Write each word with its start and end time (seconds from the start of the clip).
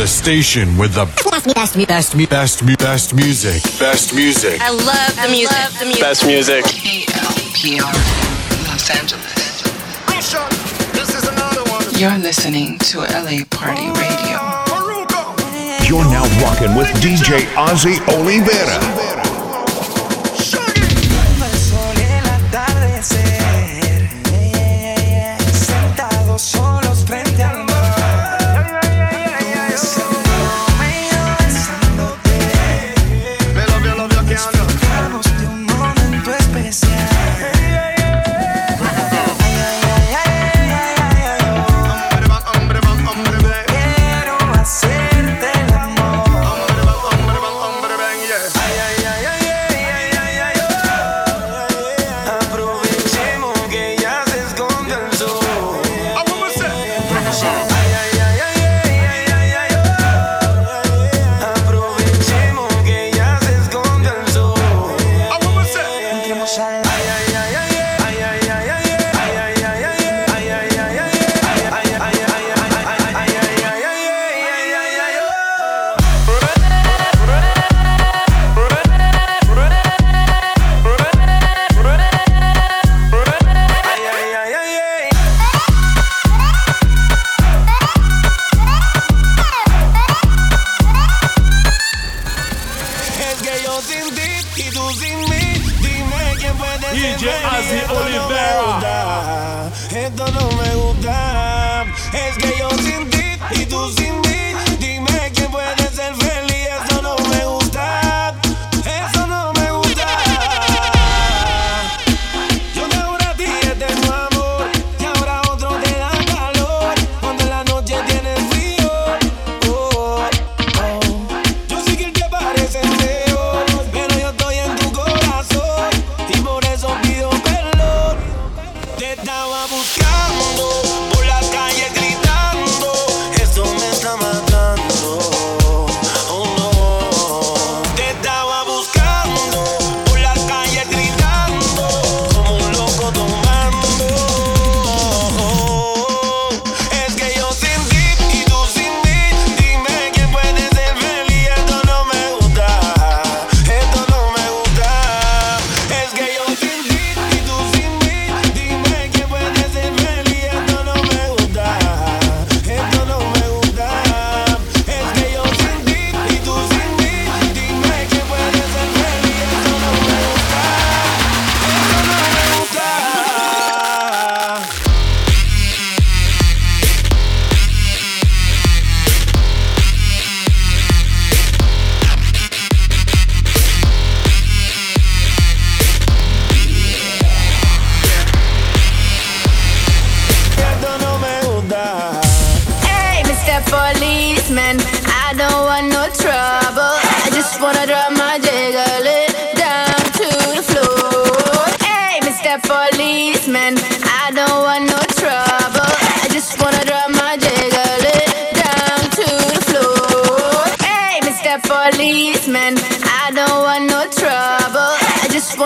The 0.00 0.06
station 0.06 0.78
with 0.78 0.94
the 0.94 1.04
best, 1.04 1.44
best, 1.54 1.76
best, 1.86 2.30
best, 2.30 2.78
best 2.78 3.14
music. 3.14 3.62
Best 3.78 4.14
music. 4.14 4.58
I 4.58 4.70
love 4.70 5.14
the 5.14 5.28
music. 5.28 5.52
Love 5.52 5.78
the 5.78 5.84
music. 5.84 6.00
Best 6.00 6.26
music. 6.26 6.64
KLPR, 6.64 7.92
Los 8.64 8.88
Angeles. 8.88 9.60
This 10.94 11.14
is 11.14 11.28
another 11.28 11.64
one. 11.70 11.84
You're 12.00 12.16
listening 12.16 12.78
to 12.78 13.00
LA 13.00 13.44
Party 13.50 13.92
Radio. 14.00 14.40
You're 15.84 16.08
now 16.08 16.24
rocking 16.40 16.74
with 16.74 16.88
DJ 17.02 17.44
Ozzie 17.54 18.00
Olivera. 18.08 19.09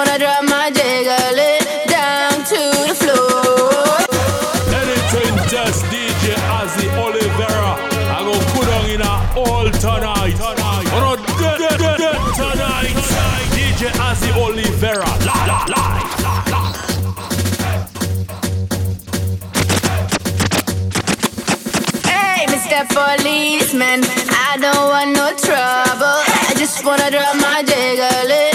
wanna 0.05 0.19
drop 0.19 0.45
my 0.45 0.71
down 1.89 2.33
to 2.45 2.61
the 2.89 2.95
floor. 2.95 3.55
Just 5.49 5.85
DJ 5.85 6.35
I 8.11 8.21
go 8.25 8.35
put 8.53 8.69
on 8.69 8.91
in 8.91 9.01
a 9.01 9.15
all 9.37 9.71
tonight. 9.71 10.37
Tonight. 12.37 12.97
DJ 13.55 13.83
La, 15.25 15.37
la, 15.47 15.65
la. 15.69 15.83
Mr. 22.49 22.81
Policeman, 22.89 24.01
I 24.31 24.59
don't 24.61 24.89
want 24.93 25.11
no 25.13 25.29
trouble. 25.37 26.19
I 26.49 26.55
just 26.57 26.85
wanna 26.85 27.11
drop 27.11 27.37
my 27.37 27.63
jiggling. 27.63 28.54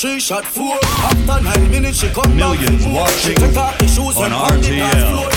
Two 0.00 0.20
shot, 0.20 0.44
four. 0.44 0.78
After 0.82 1.42
nine 1.42 1.70
minutes, 1.70 1.98
she 1.98 2.08
come 2.10 2.36
Millions 2.36 2.84
back. 2.84 2.94
watching 2.94 3.18
She 3.18 3.34
take 3.34 3.56
off 3.56 3.78
the 3.78 3.86
shoes 3.88 4.16
on 4.16 4.26
and 4.26 4.34
pound 4.34 4.62
the 4.62 4.68
dance 4.76 4.94
RTL. 4.94 5.27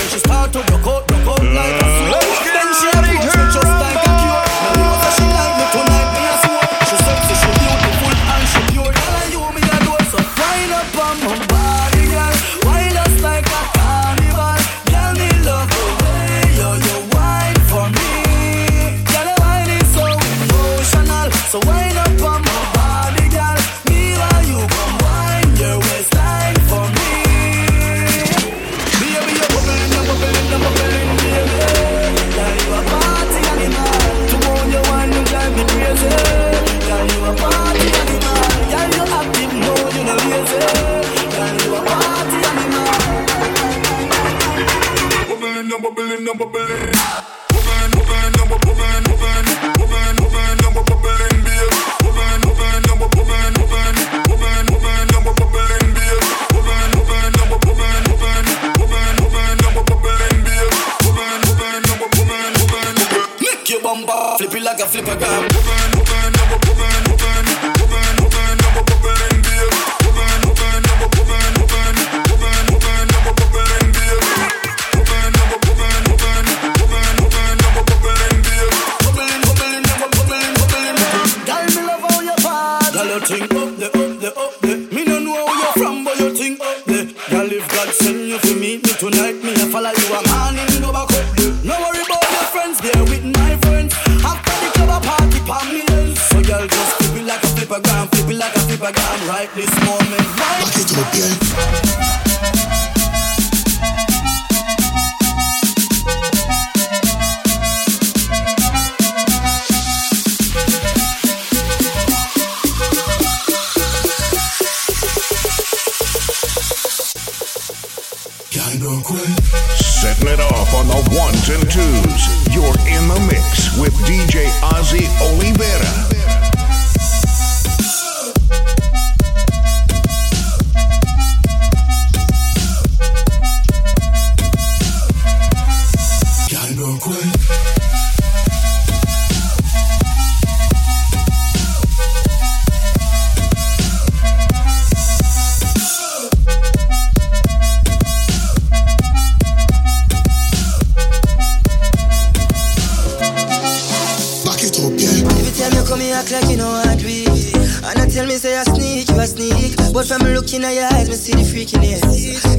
I 158.62 158.64
sneak, 158.64 159.10
you 159.10 159.18
a 159.18 159.26
sneak. 159.26 159.74
But 159.90 160.06
from 160.06 160.22
looking 160.38 160.62
at 160.62 160.78
your 160.78 160.86
eyes, 160.94 161.10
me 161.10 161.18
see 161.18 161.34
the 161.34 161.42
freakiness. 161.42 162.06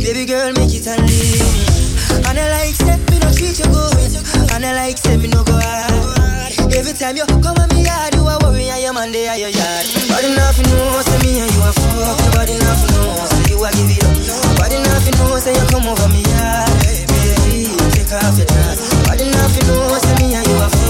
Baby 0.02 0.26
girl, 0.26 0.50
make 0.50 0.74
it 0.74 0.82
and 0.90 0.98
leave. 0.98 2.26
And 2.26 2.34
I 2.34 2.42
like, 2.58 2.74
say, 2.74 2.98
me 3.06 3.22
no 3.22 3.30
treat 3.30 3.54
you 3.62 3.70
good. 3.70 4.10
And 4.50 4.66
I 4.66 4.74
like, 4.82 4.98
say, 4.98 5.14
me 5.14 5.30
no 5.30 5.46
go 5.46 5.54
hard. 5.54 6.58
Every 6.74 6.90
time 6.90 7.14
you 7.14 7.22
come 7.38 7.54
at 7.54 7.70
me 7.70 7.86
yard, 7.86 8.18
you 8.18 8.26
a 8.26 8.34
worry, 8.42 8.66
and 8.66 8.82
your 8.82 8.90
man, 8.98 9.14
they 9.14 9.30
are 9.30 9.38
your 9.38 9.54
yard. 9.54 9.86
Body 10.10 10.34
nothing 10.34 10.66
know, 10.74 11.06
say 11.06 11.18
me 11.22 11.38
and 11.38 11.50
you 11.54 11.62
a 11.62 11.70
fuck. 11.70 12.18
Nobody 12.18 12.58
nothing 12.58 12.92
know, 12.98 13.22
say 13.22 13.54
you 13.54 13.62
a 13.62 13.70
give 13.70 13.94
it 13.94 14.02
up. 14.02 14.58
Body 14.58 14.82
nothing 14.82 15.14
know, 15.22 15.38
say 15.38 15.54
you 15.54 15.66
come 15.70 15.86
over 15.86 16.10
me 16.10 16.26
yard. 16.34 16.66
Baby, 16.82 17.70
take 17.94 18.10
off 18.10 18.34
your 18.34 18.50
dress. 18.50 18.90
Body 19.06 19.30
nothing 19.30 19.70
know, 19.70 19.86
say 20.02 20.14
me 20.18 20.34
and 20.34 20.46
you 20.50 20.58
a 20.58 20.66
fuck. 20.66 20.81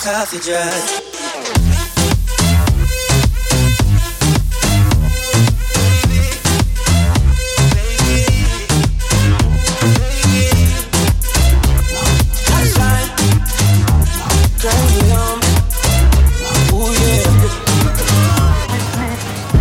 Baby, 0.00 0.12
take 0.12 0.16
off 0.16 0.32
your 0.32 0.42
dress. 0.42 2.10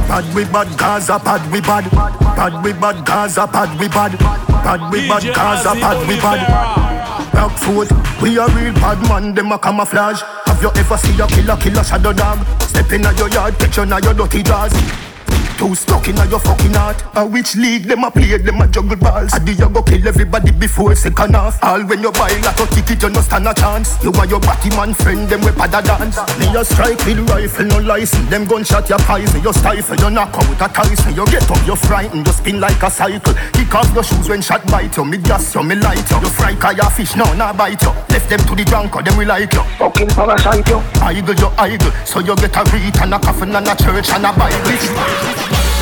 Bad 0.07 0.35
we 0.35 0.43
bad, 0.45 0.77
Gaza 0.77 1.19
bad 1.19 1.51
we 1.51 1.61
bad. 1.61 1.89
Bad 1.91 2.63
we 2.63 2.73
bad, 2.73 3.05
Gaza 3.05 3.47
bad 3.47 3.79
we 3.79 3.87
bad. 3.87 4.17
Bad 4.17 4.91
we 4.91 5.07
bad, 5.07 5.23
Gaza 5.35 5.73
bad 5.79 6.07
we 6.07 6.15
bad. 6.15 6.78
Black 7.39 7.57
foot, 7.57 7.89
we 8.21 8.37
a 8.37 8.45
real 8.47 8.73
bad 8.73 8.99
man, 9.07 9.33
them 9.33 9.53
a 9.53 9.57
camouflage. 9.57 10.19
Have 10.45 10.61
you 10.61 10.71
ever 10.75 10.97
see 10.97 11.17
a 11.21 11.25
killer, 11.25 11.55
killer 11.55 11.85
shadow 11.85 12.11
dog? 12.11 12.45
Step 12.63 12.91
in 12.91 13.03
your 13.17 13.29
yard, 13.29 13.57
picture 13.57 13.85
now 13.85 13.97
your 13.99 14.13
dirty 14.13 14.43
jaws. 14.43 14.73
Too 15.59 15.75
stuck 15.75 16.07
in 16.07 16.15
your 16.31 16.39
fucking 16.39 16.71
heart. 16.71 17.03
A 17.15 17.27
which 17.27 17.57
league 17.57 17.83
them 17.83 18.05
a 18.05 18.09
play, 18.09 18.37
them 18.37 18.61
a 18.61 18.67
juggle 18.69 18.95
balls. 18.95 19.33
I 19.33 19.39
do 19.39 19.51
you 19.51 19.67
go 19.67 19.83
kill 19.83 20.07
everybody 20.07 20.51
before 20.51 20.95
second 20.95 21.35
half. 21.35 21.61
All 21.61 21.83
when 21.83 22.01
you 22.01 22.13
buy 22.13 22.31
like 22.39 22.57
a 22.57 22.65
ticket, 22.71 23.03
you 23.03 23.09
no 23.09 23.19
stand 23.19 23.45
a 23.45 23.53
chance. 23.53 24.01
You 24.01 24.13
and 24.15 24.31
your 24.31 24.39
batty 24.39 24.69
man 24.69 24.93
friend, 24.93 25.27
them 25.27 25.41
we 25.41 25.51
pada 25.51 25.83
dance. 25.83 26.15
Me 26.39 26.47
a 26.55 26.63
strike 26.63 27.03
with 27.03 27.27
rifle, 27.29 27.65
no 27.65 27.79
license. 27.79 28.29
Them 28.29 28.45
gunshot 28.45 28.87
your 28.87 28.99
poison, 28.99 29.43
you 29.43 29.51
stifle, 29.51 29.97
you 29.99 30.09
knock 30.09 30.33
out 30.33 30.63
a 30.63 30.73
Tyson. 30.73 31.13
You 31.13 31.25
get 31.25 31.51
up, 31.51 31.67
you 31.67 31.75
frightened, 31.75 32.25
you 32.25 32.31
spin 32.31 32.61
like 32.61 32.81
a 32.81 32.89
cycle. 32.89 33.33
Kick 33.51 33.75
off 33.75 33.93
your 33.93 34.03
shoes 34.03 34.29
when 34.29 34.41
shot 34.41 34.65
bite 34.67 34.95
you. 34.95 35.03
Me 35.03 35.17
gas 35.17 35.53
you, 35.53 35.61
me 35.61 35.75
light 35.75 36.09
you. 36.09 36.21
You 36.23 36.29
fry 36.39 36.55
cause 36.55 36.77
your 36.77 36.89
fish, 36.89 37.17
no, 37.17 37.33
nah 37.33 37.51
bite 37.51 37.81
you. 37.81 37.91
Left 38.15 38.29
them 38.29 38.39
to 38.47 38.55
the 38.55 38.63
drunk, 38.63 38.93
them 38.93 39.17
we 39.17 39.25
like 39.25 39.51
you. 39.51 39.63
Fucking 39.75 40.07
parasite 40.07 40.69
you. 40.69 40.79
Idle, 41.03 41.35
you 41.35 41.51
idle. 41.57 41.91
So 42.05 42.21
you 42.21 42.35
get 42.37 42.55
a 42.55 42.63
read 42.71 42.95
and 42.95 43.13
a 43.13 43.19
coffin 43.19 43.53
and 43.53 43.67
a 43.67 43.75
church 43.75 44.07
and 44.15 44.25
a 44.25 44.31
Bible. 44.31 45.48
Put 45.49 45.78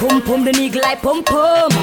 pum 0.00 0.22
pum, 0.22 0.44
the 0.44 0.52
nigga 0.52 0.80
like 0.80 1.02
pum 1.02 1.22
pum. 1.22 1.79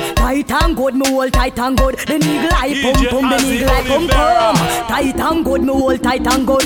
Tight 0.48 0.63
and 0.63 0.77
good, 0.77 0.96
me 0.96 1.10
hold 1.10 1.34
tight 1.34 1.60
and 1.60 1.77
good. 1.77 1.96
The 1.98 2.13
nigga 2.13 2.51
like 2.51 2.82
pum 2.82 2.94
DJ 2.96 3.10
pum, 3.10 3.30
the 3.30 3.36
Ozzie 3.36 3.58
nigga 3.60 3.68
like 3.68 3.86
pum 3.88 4.08
Olivera. 4.08 4.54
pum. 4.54 4.88
Tight 4.88 5.20
and 5.20 5.46
good, 5.46 5.62
me 5.62 5.74
hold 5.74 6.04
tight 6.04 6.27
and 6.27 6.48
good. 6.48 6.63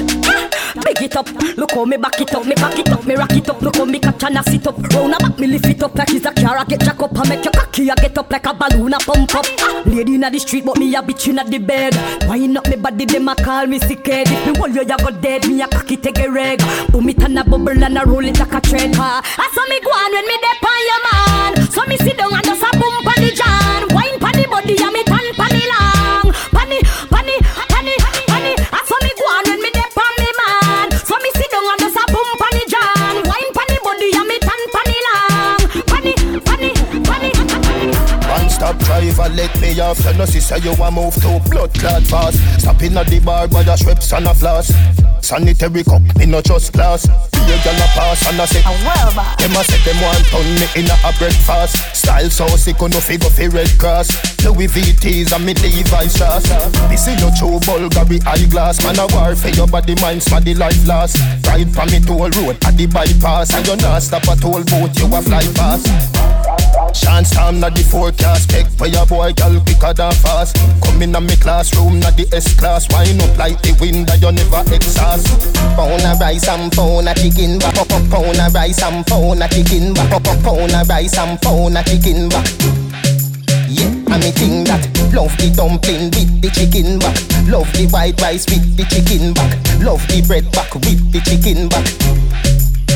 Big 0.85 1.01
it 1.01 1.15
up, 1.15 1.27
look 1.57 1.71
how 1.71 1.85
me 1.85 1.97
back 1.97 2.21
it 2.21 2.33
up, 2.33 2.45
me 2.45 2.53
back 2.55 2.77
it 2.77 2.89
up, 2.89 3.05
me 3.05 3.15
rock 3.15 3.31
it 3.31 3.49
up, 3.49 3.61
look 3.61 3.75
how 3.75 3.85
me 3.85 3.99
catch 3.99 4.23
and 4.23 4.37
I 4.37 4.41
sit 4.43 4.67
up. 4.67 4.77
Round 4.93 5.13
about 5.15 5.39
me 5.39 5.47
lift 5.47 5.65
it 5.65 5.81
up 5.81 5.95
like 5.95 6.13
it's 6.13 6.25
a 6.25 6.31
car, 6.31 6.57
I 6.57 6.63
get 6.65 6.81
jack 6.81 7.01
up, 7.01 7.17
I 7.17 7.27
make 7.27 7.43
your 7.43 7.51
cocky, 7.53 7.89
I 7.89 7.95
get 7.95 8.17
up 8.17 8.31
like 8.31 8.45
a 8.45 8.53
balloon, 8.53 8.93
I 8.93 8.99
pump 8.99 9.33
up. 9.35 9.45
Lady 9.85 10.15
inna 10.15 10.29
the 10.29 10.39
street, 10.39 10.63
but 10.63 10.77
me 10.77 10.93
a 10.95 11.01
bitch 11.01 11.27
inna 11.27 11.43
the 11.43 11.57
bed. 11.57 11.95
Wind 12.29 12.57
up 12.57 12.67
me 12.67 12.75
body, 12.75 13.05
them 13.05 13.27
a 13.29 13.35
call 13.35 13.65
me 13.65 13.79
sick 13.79 14.05
head. 14.05 14.27
If 14.29 14.45
me 14.47 14.57
hold 14.59 14.75
you, 14.75 14.81
you 14.81 14.97
go 14.97 15.09
dead, 15.09 15.47
me 15.47 15.61
a 15.61 15.67
cocky 15.67 15.97
take 15.97 16.19
a 16.19 16.29
reg. 16.31 16.61
Boom 16.91 17.09
it 17.09 17.21
and 17.23 17.39
a 17.39 17.43
bubble 17.43 17.69
and 17.83 17.97
a 17.97 18.05
roll 18.05 18.23
it 18.23 18.37
like 18.39 18.53
a 18.53 18.61
thread. 18.61 18.91
Ah, 18.95 19.21
I 19.25 19.49
saw 19.53 19.65
me 19.67 19.79
go 19.81 19.89
on 19.89 20.11
when 20.13 20.27
me 20.27 20.37
dep 20.39 20.63
on 20.63 20.81
your 20.87 21.01
man. 21.09 21.71
So 21.71 21.83
me 21.87 21.97
sit 21.97 22.17
down 22.17 22.33
and 22.33 22.45
just 22.45 22.60
me 39.75 39.79
off. 39.81 40.03
You 40.05 40.13
know, 40.13 40.25
say 40.25 40.59
you 40.59 40.71
a 40.71 40.91
move 40.91 41.13
to 41.15 41.39
blood 41.49 41.73
clot 41.73 42.03
fast. 42.03 42.61
Stop 42.61 42.81
in 42.83 42.97
at 42.97 43.07
the 43.07 43.19
bar 43.19 43.47
by 43.47 43.63
the 43.63 43.75
Schweppes 43.75 44.15
and 44.15 44.27
a 44.27 44.33
floss. 44.33 44.71
Sanitary 45.21 45.83
cup, 45.83 46.01
me 46.17 46.25
no 46.25 46.41
just 46.41 46.73
glass. 46.73 47.05
Be 47.05 47.39
a 47.39 47.57
gal 47.63 47.75
a 47.75 47.87
pass 47.93 48.27
and 48.27 48.41
I 48.41 48.45
say, 48.45 48.61
them 48.61 49.55
a 49.55 49.63
say 49.63 49.79
them 49.85 50.01
want 50.01 50.25
turn 50.27 50.47
me 50.55 50.67
in 50.75 50.89
a, 50.89 50.95
a 51.05 51.13
breakfast. 51.17 51.77
Style 51.95 52.29
so 52.29 52.47
sick, 52.57 52.81
no 52.81 52.99
figure 52.99 53.29
fi 53.29 53.47
Red 53.47 53.69
Cross. 53.79 54.09
Louis 54.43 54.67
VTs 54.67 55.33
and 55.33 55.45
me 55.45 55.53
Levi's 55.53 56.17
shoes. 56.17 56.43
This 56.89 57.07
is 57.07 57.21
your 57.21 57.31
true 57.37 57.59
Bulgari 57.61 58.25
eyeglass. 58.25 58.83
Man 58.83 58.99
a 58.99 59.07
war 59.15 59.35
for 59.35 59.49
your 59.49 59.67
body, 59.67 59.95
mind, 60.01 60.21
the 60.21 60.55
life 60.55 60.87
last. 60.87 61.17
Ride 61.47 61.71
from 61.73 61.89
me 61.91 61.99
toll 61.99 62.29
road 62.29 62.57
at 62.65 62.75
the 62.77 62.87
bypass. 62.87 63.53
And 63.53 63.67
you 63.67 63.75
not 63.77 64.01
stop 64.01 64.23
a 64.23 64.35
toll 64.35 64.63
boat, 64.63 64.97
you 64.97 65.05
a 65.05 65.21
fly 65.21 65.41
fast. 65.53 65.87
Chance 66.93 67.31
time 67.31 67.59
not 67.59 67.73
the 67.73 67.83
forecast 67.83 68.49
Pick 68.49 68.67
for 68.67 68.87
your 68.87 69.05
boy, 69.05 69.31
girl, 69.33 69.59
quicker 69.61 69.93
than 69.93 70.11
fast 70.11 70.57
Come 70.83 71.01
in 71.01 71.15
a 71.15 71.21
me 71.21 71.35
classroom, 71.37 71.99
not 71.99 72.17
the 72.17 72.27
S-class 72.33 72.91
Wind 72.91 73.21
up 73.21 73.37
like 73.37 73.61
the 73.61 73.71
wind 73.79 74.07
that 74.07 74.21
you 74.21 74.31
never 74.31 74.59
exhaust 74.75 75.10
Pound 75.11 76.05
of 76.05 76.19
rice 76.21 76.47
and 76.47 76.71
pound 76.71 77.09
of 77.09 77.15
chicken. 77.17 77.59
Back. 77.59 77.75
Pound 77.75 78.39
of 78.39 78.53
rice 78.53 78.81
and 78.81 79.05
pound 79.05 79.43
of 79.43 79.49
chicken. 79.51 79.93
Back. 79.93 80.23
Pound 80.23 80.71
of 80.71 80.87
rice 80.87 81.17
and 81.17 81.41
pound 81.41 81.77
of 81.77 81.85
chicken. 81.85 82.29
Back. 82.29 82.47
Yeah, 83.67 83.87
and 83.87 84.23
me 84.23 84.31
think 84.31 84.67
that 84.67 84.87
Love 85.13 85.35
the 85.37 85.51
dumpling 85.51 86.11
with 86.11 86.41
the 86.41 86.49
chicken. 86.51 86.99
Back 86.99 87.15
Love 87.47 87.71
the 87.73 87.87
white 87.91 88.19
rice 88.21 88.45
with 88.47 88.63
the 88.77 88.83
chicken. 88.87 89.33
Back 89.33 89.51
Love 89.83 90.05
the 90.07 90.23
bread 90.27 90.49
back 90.51 90.73
with 90.75 91.11
the 91.11 91.19
chicken. 91.27 91.67
Back 91.67 91.87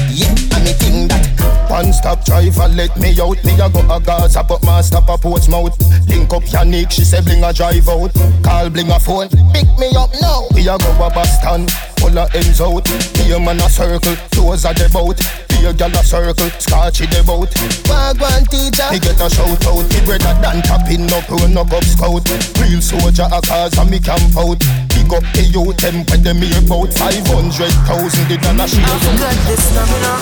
Yeah, 0.08 0.32
and 0.56 0.64
me 0.64 0.72
think 0.72 1.12
that. 1.12 1.26
One 1.70 1.92
stop 1.92 2.24
driver, 2.24 2.68
let 2.70 2.96
me 2.96 3.20
out. 3.20 3.44
Me 3.44 3.60
a 3.60 3.68
go 3.70 3.84
a 3.92 4.00
Gaza, 4.00 4.44
but 4.44 4.64
my 4.64 4.80
stop 4.82 5.10
a 5.10 5.18
Portsmouth 5.18 5.76
Link 6.08 6.32
up 6.32 6.44
Yannick, 6.44 6.92
she 6.92 7.04
say 7.04 7.22
bling 7.22 7.44
a 7.44 7.52
drive 7.52 7.90
out. 7.90 8.14
Call 8.44 8.70
bling 8.70 8.92
a 8.92 9.00
phone, 9.00 9.28
pick 9.52 9.68
me 9.80 9.92
up 9.96 10.12
now. 10.22 10.48
We 10.54 10.68
a 10.68 10.78
go 10.78 10.92
a 11.04 11.10
Boston, 11.10 11.68
of 12.14 12.36
ends 12.36 12.62
out. 12.62 12.86
A 13.26 13.40
man 13.40 13.58
a 13.58 13.70
circle, 13.70 14.16
toes 14.30 14.66
a 14.66 14.74
the 14.74 14.90
boat. 14.94 15.18
Gal 15.66 15.90
a 15.90 16.04
circle, 16.06 16.50
scotch 16.62 17.02
in 17.02 17.10
the 17.10 17.24
boat. 17.26 17.50
Wagwan 17.90 18.46
teacher. 18.54 18.86
Me 18.94 19.00
get 19.02 19.18
a 19.18 19.26
shout 19.26 19.66
out, 19.66 19.82
me 19.82 20.00
brother 20.06 20.38
than 20.38 20.62
tapping 20.62 21.10
up, 21.10 21.26
run 21.26 21.58
up 21.58 21.74
up 21.74 21.84
scout. 21.84 22.22
Real 22.62 22.82
soldier 22.82 23.26
a 23.26 23.42
cause 23.42 23.74
and 23.78 23.90
me 23.90 23.98
camp 23.98 24.38
out. 24.38 24.62
Big 24.94 25.10
up 25.10 25.26
the 25.34 25.50
youth, 25.50 25.78
them 25.82 26.06
when 26.06 26.22
them 26.22 26.38
here 26.38 26.62
about 26.62 26.94
500,000 26.94 28.30
the 28.30 28.38
dollar 28.38 28.68
share 28.70 28.86
I've 28.86 29.02
got 29.18 29.38
this 29.50 29.66
stamina. 29.66 30.14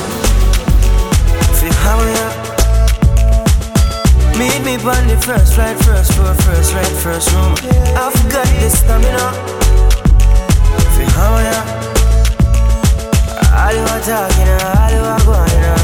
How 1.84 1.96
we 2.00 2.12
are 2.12 2.36
Meet 4.38 4.64
me 4.66 4.76
on 4.84 5.08
the 5.08 5.16
first 5.24 5.54
flight, 5.56 5.78
first 5.84 6.12
floor, 6.14 6.34
first 6.34 6.74
right, 6.74 6.96
first 7.04 7.32
room. 7.32 7.56
I've 7.96 8.16
got 8.32 8.48
this 8.60 8.80
stamina 8.80 9.83
Feel 11.24 11.30
how 11.30 11.70
All 13.64 13.74
you 13.74 13.86
are 13.94 14.02
talking, 14.02 14.50
all 14.60 14.92
you 14.92 15.04
are 15.14 15.24
going 15.24 15.64
on? 15.72 15.80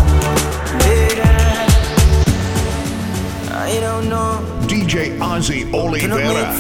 I 3.52 3.80
don't 3.80 4.10
know. 4.10 4.32
DJ 4.68 5.18
Ozzie 5.22 5.64
Olivera, 5.72 6.60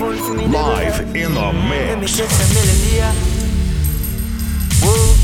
live 0.50 1.00
in 1.16 1.34
the 1.34 1.42
Let 1.42 1.96
me 1.96 2.02
mix. 2.02 2.18
check 2.18 2.30
the 2.30 2.46
melody 2.56 2.92
yeah. 2.96 3.14
Whoa. 4.84 5.16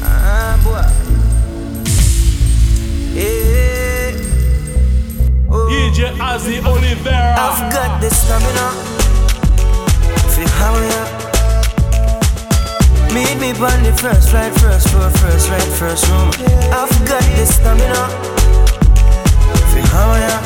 Ah 0.00 0.54
boy. 0.64 0.86
Yeah. 3.14 4.12
DJ 5.70 6.00
Ozzie 6.18 6.60
Olivera. 6.60 7.36
I've 7.36 7.72
got 7.72 8.00
the 8.00 8.08
stamina. 8.10 8.66
Feel 10.32 10.48
how 10.48 10.72
we 10.74 10.86
are 10.94 11.17
Meet 13.18 13.34
me 13.40 13.50
on 13.50 13.82
the 13.82 13.90
first 13.98 14.30
flight, 14.30 14.54
first 14.62 14.90
floor, 14.90 15.10
first 15.10 15.50
right, 15.50 15.70
first 15.74 16.06
room. 16.06 16.30
I've 16.70 16.86
got 17.02 17.18
the 17.34 17.44
stamina. 17.50 18.06
Feel 19.74 19.86
how 19.90 20.14
we 20.14 20.22
are 20.22 20.42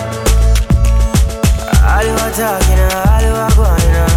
All 1.84 2.00
you 2.00 2.16
are 2.16 2.32
talking, 2.32 2.80
all 2.96 3.20
you 3.28 3.36
are 3.36 3.52
going 3.60 3.92
on. 4.00 4.16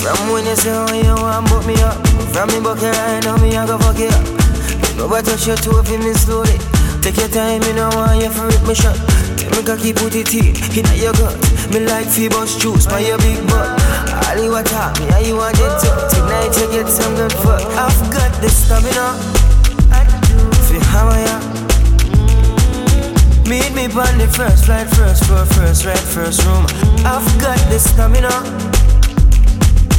From 0.00 0.32
when 0.32 0.46
you 0.46 0.56
say 0.56 0.72
oh 0.72 0.88
you 0.88 1.12
want 1.20 1.46
put 1.48 1.66
me 1.66 1.76
up. 1.84 2.00
From 2.32 2.48
me 2.48 2.64
bucket 2.64 2.96
right 2.96 3.20
now 3.22 3.36
me 3.36 3.54
I 3.54 3.66
go 3.66 3.76
fuck 3.76 4.00
it 4.00 4.10
up. 4.10 4.24
Nobody 4.96 5.28
touch 5.28 5.46
your 5.48 5.56
toe 5.56 5.82
for 5.82 5.98
me 5.98 6.14
slowly 6.14 6.56
Take 7.02 7.18
your 7.18 7.28
time, 7.28 7.60
me 7.60 7.72
no 7.74 7.90
want 7.90 8.22
you 8.22 8.30
for 8.30 8.46
rip 8.46 8.66
me 8.66 8.74
shot 8.74 8.96
Tell 9.36 9.50
me 9.52 9.62
cocky 9.62 9.92
put 9.92 10.14
it 10.14 10.32
in, 10.32 10.56
in 10.72 10.88
your 10.96 11.12
gut. 11.12 11.36
Me 11.70 11.80
like 11.80 12.06
Phoebus 12.06 12.56
juice, 12.56 12.86
my 12.86 13.00
your 13.00 13.18
big 13.18 13.46
butt 13.48 14.19
All 14.30 14.38
you 14.38 14.52
want 14.52 14.68
talk 14.68 14.96
me, 15.00 15.06
how 15.06 15.18
you 15.18 15.34
want 15.34 15.58
it 15.58 15.74
to 15.82 15.90
Tonight 16.14 16.54
you 16.54 16.70
get 16.70 16.86
some 16.86 17.16
good 17.16 17.32
fuck 17.42 17.66
I've 17.74 17.98
got 18.14 18.30
the 18.40 18.48
stamina 18.48 19.18
I 19.90 20.06
do 20.22 20.38
Feel 20.70 20.80
how 20.86 21.08
I 21.08 21.18
am. 21.34 21.42
Meet 23.50 23.74
me 23.74 23.86
on 23.90 24.18
the 24.22 24.28
first 24.30 24.66
flight, 24.66 24.86
first 24.90 25.24
floor, 25.24 25.44
first 25.46 25.84
right, 25.84 25.98
first 25.98 26.44
room. 26.46 26.64
I've 27.02 27.26
got 27.42 27.58
the 27.74 27.80
stamina 27.80 28.30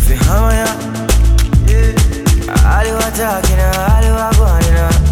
Feel 0.07 0.15
how 0.23 0.45
I 0.47 0.63
am. 0.63 0.79
All 2.71 2.87
you 2.87 2.95
talking, 3.11 3.59
all 3.59 4.03
you 4.07 4.15
are 4.15 4.31
going 4.39 4.77
on 4.79 5.11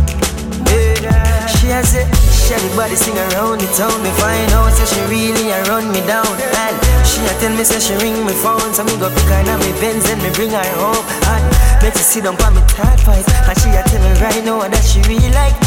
yeah. 1.03 1.45
She 1.45 1.67
has 1.67 1.93
it, 1.93 2.07
she 2.31 2.53
had 2.53 2.61
the 2.63 2.71
body 2.73 2.95
sing 2.95 3.17
around 3.17 3.59
the 3.59 3.67
town. 3.75 4.01
Me 4.01 4.11
find 4.11 4.51
out, 4.53 4.71
say 4.71 4.85
she 4.87 5.01
really 5.11 5.51
run 5.67 5.91
me 5.91 5.99
down. 6.07 6.25
And 6.55 6.88
she 7.09 7.25
a 7.25 7.33
tell 7.41 7.53
me, 7.57 7.63
say 7.63 7.81
she 7.81 7.95
ring 7.99 8.25
me 8.25 8.33
phone 8.33 8.71
So 8.73 8.83
me 8.85 8.93
go 9.01 9.09
pick 9.09 9.29
her 9.33 9.43
now 9.43 9.57
me 9.57 9.73
Benz 9.81 10.05
and 10.09 10.21
me 10.21 10.29
bring 10.37 10.53
her 10.53 10.71
home. 10.77 11.05
And 11.33 11.43
make 11.81 11.97
her 11.97 12.05
sit 12.05 12.23
down 12.23 12.37
on 12.45 12.53
me 12.53 12.61
third 12.69 12.97
pipe 13.01 13.25
And 13.49 13.57
she 13.57 13.69
a 13.73 13.81
tell 13.89 14.01
me 14.05 14.13
right 14.21 14.43
now 14.45 14.61
that 14.61 14.83
she 14.85 15.01
really 15.09 15.31
like 15.33 15.57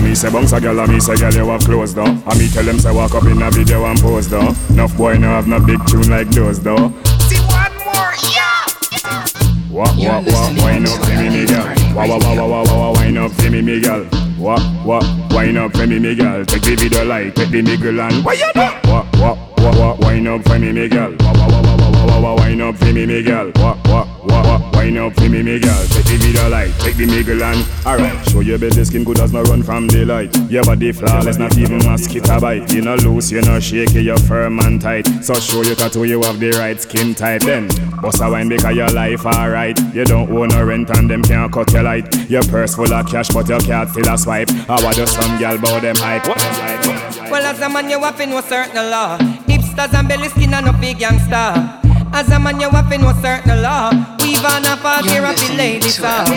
going 0.00 0.10
me 0.10 0.14
say 0.14 0.30
bounce 0.30 0.52
a 0.52 0.60
girl, 0.60 0.80
I 0.80 0.86
me 0.86 1.00
say 1.00 1.16
girl 1.16 1.32
you 1.32 1.48
have 1.48 1.60
clothes 1.60 1.94
though. 1.94 2.04
I 2.04 2.38
me 2.38 2.48
tell 2.48 2.64
them 2.64 2.78
say 2.78 2.94
walk 2.94 3.14
up 3.14 3.24
in 3.24 3.42
a 3.42 3.50
video 3.50 3.84
and 3.84 3.98
pose 3.98 4.28
though. 4.28 4.54
Enough 4.70 4.96
boy 4.96 5.18
no 5.18 5.28
have 5.28 5.46
no 5.46 5.60
big 5.60 5.84
tune 5.86 6.08
like 6.08 6.28
those 6.30 6.60
though. 6.60 6.92
See 7.28 7.40
one 7.46 7.74
more, 7.84 8.14
yeah. 8.32 9.26
Wah 9.70 9.92
wah 9.98 10.20
wah, 10.20 10.50
wine 10.58 10.86
up 10.86 10.98
for 11.04 11.14
me, 11.16 11.28
me 11.28 11.46
girl. 11.46 11.66
Wah 11.94 12.06
wah 12.06 12.18
wah 12.18 12.34
wah 12.34 12.46
wah 12.46 12.62
wah, 12.64 12.76
wah, 12.78 12.92
wine 12.92 13.18
up 13.18 13.32
for 13.32 13.50
me, 13.50 13.62
me 13.62 13.80
girl. 13.80 14.06
Wah 14.38 14.84
wah, 14.84 15.02
wine 15.30 15.56
up 15.56 15.76
for 15.76 15.86
me, 15.86 15.98
me 15.98 16.14
girl. 16.14 16.44
Take 16.44 16.62
the 16.62 16.76
video 16.76 17.04
like, 17.04 17.34
take 17.34 17.50
the 17.50 17.62
niggle 17.62 18.00
and 18.00 18.24
why 18.24 18.34
you 18.34 18.50
do? 18.54 18.60
Wah 18.60 19.06
wah 19.14 19.36
wah 19.58 19.78
wah, 19.78 19.96
wine 20.00 20.26
up 20.26 20.42
for 20.44 20.58
me, 20.58 20.72
me 20.72 20.88
girl. 20.88 21.14
Wah 21.20 21.32
wah 21.32 21.48
wah 21.48 21.59
wah, 22.06 22.34
wine 22.36 22.60
up 22.60 22.76
for 22.76 22.92
me, 22.92 23.06
me 23.06 23.22
girl. 23.22 23.50
Wah, 23.56 23.78
wah, 23.86 24.06
wah, 24.24 24.42
wah, 24.42 24.70
wine 24.72 24.96
up 24.98 25.14
for 25.14 25.28
me, 25.28 25.42
me 25.42 25.58
girl. 25.58 25.86
Take 25.88 26.04
the 26.04 26.16
video 26.20 26.48
light, 26.48 26.72
take 26.78 26.96
the 26.96 27.06
miggle 27.06 27.42
and 27.42 27.86
alright. 27.86 28.28
Show 28.28 28.40
your 28.40 28.58
belly 28.58 28.84
skin 28.84 29.04
good 29.04 29.20
as 29.20 29.32
no 29.32 29.42
run 29.42 29.62
from 29.62 29.86
daylight. 29.86 30.34
Your 30.50 30.64
body 30.64 30.92
flawless, 30.92 31.38
not 31.38 31.56
even 31.56 31.78
mosquito 31.78 32.40
bite. 32.40 32.72
You 32.72 32.82
no 32.82 32.96
loose, 32.96 33.30
you 33.30 33.42
no 33.42 33.60
shaky, 33.60 34.04
you 34.04 34.16
firm 34.18 34.58
and 34.60 34.80
tight. 34.80 35.06
So 35.22 35.34
show 35.34 35.62
your 35.62 35.74
tattoo, 35.74 36.04
you 36.04 36.22
have 36.22 36.38
the 36.38 36.50
right 36.52 36.80
skin 36.80 37.14
type. 37.14 37.42
Then 37.42 37.68
bust 38.00 38.22
a 38.22 38.30
wine 38.30 38.48
because 38.48 38.76
your 38.76 38.90
life 38.90 39.26
alright. 39.26 39.78
You 39.94 40.04
don't 40.04 40.30
own 40.30 40.52
a 40.52 40.64
rent 40.64 40.90
and 40.96 41.10
them 41.10 41.22
can't 41.22 41.52
cut 41.52 41.72
your 41.72 41.82
light. 41.82 42.30
Your 42.30 42.42
purse 42.44 42.74
full 42.74 42.92
of 42.92 43.06
cash, 43.06 43.28
but 43.28 43.48
your 43.48 43.60
card 43.60 43.88
still 43.90 44.12
a 44.12 44.18
swipe. 44.18 44.50
How 44.68 44.78
about 44.78 44.94
some 45.08 45.38
girl 45.38 45.58
bout 45.58 45.82
them 45.82 45.96
hype? 45.96 46.26
What? 46.28 47.30
Well, 47.30 47.46
as 47.46 47.60
a 47.60 47.68
man, 47.68 47.88
you 47.88 48.00
have 48.00 48.16
to 48.16 48.26
know 48.26 48.40
certain 48.40 48.90
law. 48.90 49.18
Hipsters 49.46 49.94
and 49.94 50.08
belly 50.08 50.28
skin 50.28 50.52
and 50.54 50.66
no 50.66 50.72
big 50.72 50.98
gangster. 50.98 51.79
As 52.12 52.28
a 52.30 52.38
man, 52.38 52.60
you 52.60 52.68
have 52.70 52.90
to 52.90 52.98
know 52.98 53.12
certain 53.22 53.62
law. 53.62 54.19
Weave 54.22 54.44
on 54.44 54.64
a 54.66 54.76
fall 54.76 55.02
here 55.02 55.24
of 55.24 55.36
the 55.36 55.54
ladies 55.56 56.00
off. 56.02 56.28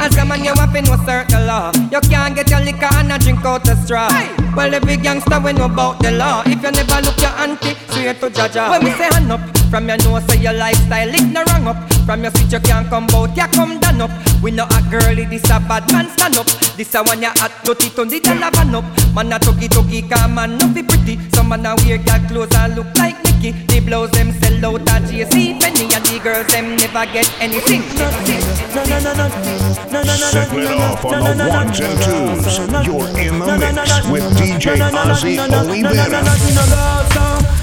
As 0.00 0.16
a 0.16 0.24
man, 0.24 0.44
you 0.44 0.54
have 0.54 0.72
to 0.72 0.82
know 0.82 0.96
certain 1.04 1.46
law. 1.46 1.72
You 1.90 2.00
can't 2.08 2.34
get 2.34 2.50
your 2.50 2.60
liquor 2.60 2.88
and 2.92 3.12
a 3.12 3.18
drink 3.18 3.44
out 3.44 3.64
the 3.64 3.74
straw. 3.76 4.08
Well, 4.56 4.74
every 4.74 4.96
gangster 4.96 5.40
we 5.40 5.52
know 5.52 5.66
about 5.66 6.00
the 6.00 6.12
law. 6.12 6.42
If 6.46 6.62
you 6.62 6.70
never 6.70 7.00
look 7.02 7.18
your 7.20 7.30
auntie, 7.40 7.74
swear 7.88 8.14
to 8.14 8.28
Jaja. 8.30 8.70
When 8.70 8.84
we 8.84 8.90
say 8.92 9.08
hand 9.12 9.32
up, 9.32 9.40
from 9.70 9.88
your 9.88 9.96
nose 9.98 10.24
say 10.28 10.38
your 10.38 10.52
lifestyle 10.52 11.08
it 11.08 11.24
no 11.32 11.42
wrong 11.44 11.68
up. 11.68 11.92
From 12.04 12.22
your 12.22 12.32
seat 12.32 12.52
you 12.52 12.60
can't 12.60 12.88
come 12.88 13.08
out, 13.14 13.36
you 13.36 13.46
come 13.48 13.80
down 13.80 14.00
up. 14.02 14.10
We 14.42 14.50
know 14.50 14.66
a 14.68 14.82
girlie, 14.90 15.24
this 15.24 15.44
a 15.44 15.60
bad 15.60 15.90
man 15.92 16.08
stand 16.10 16.36
up. 16.36 16.46
This 16.76 16.94
a 16.94 17.02
one 17.02 17.22
ya 17.22 17.32
hot, 17.36 17.52
dirty, 17.64 17.88
turn 17.90 18.08
the 18.08 18.20
dollar 18.20 18.50
van 18.52 18.74
up. 18.74 18.84
Man 19.14 19.32
a 19.32 19.38
tuggy 19.38 19.68
tuggy, 19.68 20.08
come 20.08 20.34
man 20.34 20.58
no 20.58 20.68
be 20.68 20.82
pretty. 20.82 21.18
Some 21.30 21.48
man 21.48 21.64
a 21.64 21.74
wear 21.76 21.98
girl 21.98 22.20
clothes 22.28 22.54
and 22.56 22.76
look 22.76 22.92
like 22.98 23.16
Mickey. 23.24 23.52
The 23.66 23.80
blows 23.80 24.10
them 24.10 24.32
sell 24.32 24.66
out 24.66 24.88
at 24.90 25.02
JC 25.08 25.58
Penney 25.60 25.88
and 25.94 26.04
the 26.04 26.20
girls 26.22 26.46
them 26.52 26.76
never 26.76 27.06
get 27.12 27.21
anything. 27.40 27.82
Nothing. 27.98 28.40
No 28.74 28.82
no 28.84 28.98
no 29.00 29.12
no 29.14 29.28
no 29.28 30.02
no 30.02 30.02
no 30.02 30.14
Settle 30.14 30.58
it 30.58 30.80
off 30.80 31.04
on 31.04 31.36
the 31.36 31.46
ones 31.48 31.80
and 31.80 31.98
twos. 32.02 32.58
You're 32.86 33.08
in 33.18 33.38
the 33.38 33.54
mix 33.58 34.08
with 34.08 34.24
DJ 34.38 34.80
Ozzie 34.80 35.36
Olivera. 35.36 37.02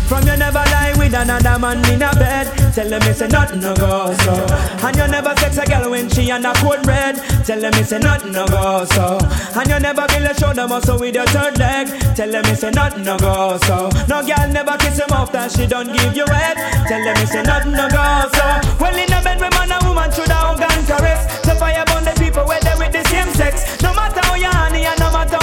From 0.10 0.26
you 0.26 0.38
never 0.38 0.66
lie 0.74 0.94
with 0.98 1.14
another 1.14 1.60
man 1.60 1.86
in 1.94 2.02
a 2.02 2.12
bed. 2.16 2.48
Tell 2.74 2.90
them 2.90 3.02
it's 3.04 3.22
a 3.22 3.28
nothing 3.28 3.60
no 3.60 3.76
go 3.76 4.12
so. 4.26 4.34
And 4.82 4.98
you 4.98 5.08
never 5.08 5.36
sex 5.38 5.58
a 5.60 5.66
girl 5.68 5.92
when 5.92 6.10
she 6.10 6.32
on 6.32 6.44
a 6.46 6.54
cold 6.56 6.84
red. 6.88 7.18
Tell 7.46 7.62
them 7.62 7.74
it's 7.76 7.92
a 7.92 8.00
nothing 8.00 8.32
no 8.32 8.48
go 8.48 8.86
so. 8.86 9.20
And 9.54 9.70
you 9.70 9.80
never 9.80 10.08
build 10.08 10.26
a 10.26 10.34
shoulder 10.34 10.68
muscle 10.68 11.00
with 11.00 11.14
your 11.14 11.28
third 11.28 11.60
leg. 11.60 11.88
Tell 12.16 12.32
them 12.32 12.44
it's 12.46 12.64
a 12.64 12.72
nothing 12.72 13.04
no 13.04 13.20
go 13.20 13.60
so. 13.66 13.90
No 14.08 14.26
girl 14.26 14.48
never 14.52 14.78
kiss 14.78 14.98
him 14.98 15.12
off 15.12 15.32
that 15.32 15.52
she 15.52 15.68
don't 15.68 15.94
give 15.94 16.16
you 16.16 16.26
head. 16.26 16.58
Tell 16.88 17.04
them 17.04 17.18
it's 17.22 17.36
a 17.36 17.44
nothing 17.44 17.74
no 17.74 17.88
go 17.90 18.30
so. 18.34 18.78
Well 18.82 18.96
in 18.98 19.14
a 19.14 19.22
bed 19.22 19.40
man 19.58 19.72
and 19.72 19.84
woman 19.88 20.12
should 20.12 20.30
have 20.30 20.60
and 20.60 20.88
caress. 20.88 21.22
So 21.46 21.56
fire 21.56 21.84
burn 21.88 22.04
the 22.04 22.14
people 22.20 22.46
where 22.46 22.60
they 22.62 22.76
with 22.78 22.92
the 22.92 23.04
same 23.10 23.32
sex. 23.34 23.82
No 23.82 23.94
matter 23.94 24.22
how 24.24 24.36
you 24.36 24.52
honey 24.52 24.86
and 24.86 25.00
no 25.00 25.12
matter 25.12 25.39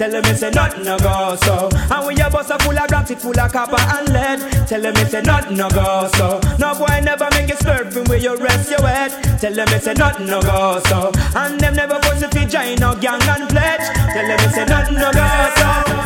Tell 0.00 0.10
them 0.10 0.24
it's 0.24 0.40
a 0.40 0.50
nothing 0.50 0.84
no 0.84 0.98
go 0.98 1.36
so. 1.44 1.68
And 1.94 2.06
when 2.06 2.16
your 2.16 2.30
bus 2.30 2.50
are 2.50 2.58
full 2.60 2.72
of 2.72 2.90
rocks, 2.90 3.10
it 3.10 3.20
full 3.20 3.38
of 3.38 3.52
copper 3.52 3.76
and 3.78 4.08
lead. 4.08 4.40
Tell 4.66 4.80
them 4.80 4.94
it's 4.96 5.12
a 5.12 5.20
nothing 5.20 5.58
no 5.58 5.68
go 5.68 6.08
so. 6.14 6.40
No 6.58 6.74
boy 6.74 7.02
never 7.04 7.28
make 7.32 7.50
you 7.50 7.56
slurping 7.56 8.08
where 8.08 8.16
you 8.16 8.34
rest 8.38 8.70
your 8.70 8.80
head. 8.80 9.10
Tell 9.38 9.52
them 9.52 9.68
it's 9.68 9.86
a 9.86 9.92
nothing 9.92 10.24
no 10.24 10.40
go 10.40 10.80
so. 10.86 11.12
And 11.36 11.60
them 11.60 11.74
never 11.74 12.00
force 12.00 12.22
you 12.22 12.28
to 12.30 12.46
join 12.46 12.76
no 12.76 12.94
gang 12.98 13.20
and 13.20 13.46
pledge. 13.50 13.84
Tell 13.84 14.26
them 14.26 14.40
it's 14.40 14.56
a 14.56 14.64
nothing 14.64 14.94
no 14.94 15.12
go 15.12 15.52
so. 15.60 16.00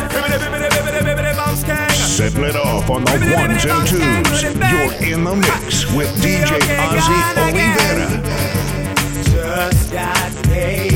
Settle 1.95 2.43
it 2.43 2.57
off 2.57 2.89
on 2.89 3.05
the 3.05 3.11
ones 3.33 3.63
and 3.63 3.87
twos. 3.87 4.43
You're 4.43 4.91
in 5.13 5.23
the 5.23 5.35
mix 5.37 5.89
with 5.95 6.11
DJ 6.21 6.59
Ozzie 6.83 7.23
Olivera. 7.39 8.09
Just 9.23 9.93
got 9.93 10.43
paid 10.43 10.94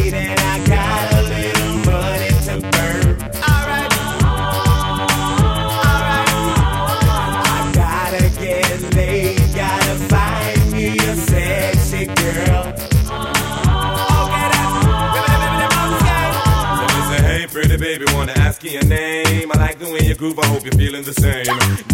wanna 18.60 18.64
ask 18.64 18.64
you 18.64 18.72
your 18.72 18.86
name? 18.86 19.52
I 19.52 19.58
like 19.58 19.80
the 19.80 19.86
way 19.86 20.08
you 20.08 20.16
groove, 20.16 20.40
I 20.40 20.48
hope 20.48 20.64
you're 20.64 20.74
feeling 20.74 21.04
the 21.04 21.14
same. 21.14 21.46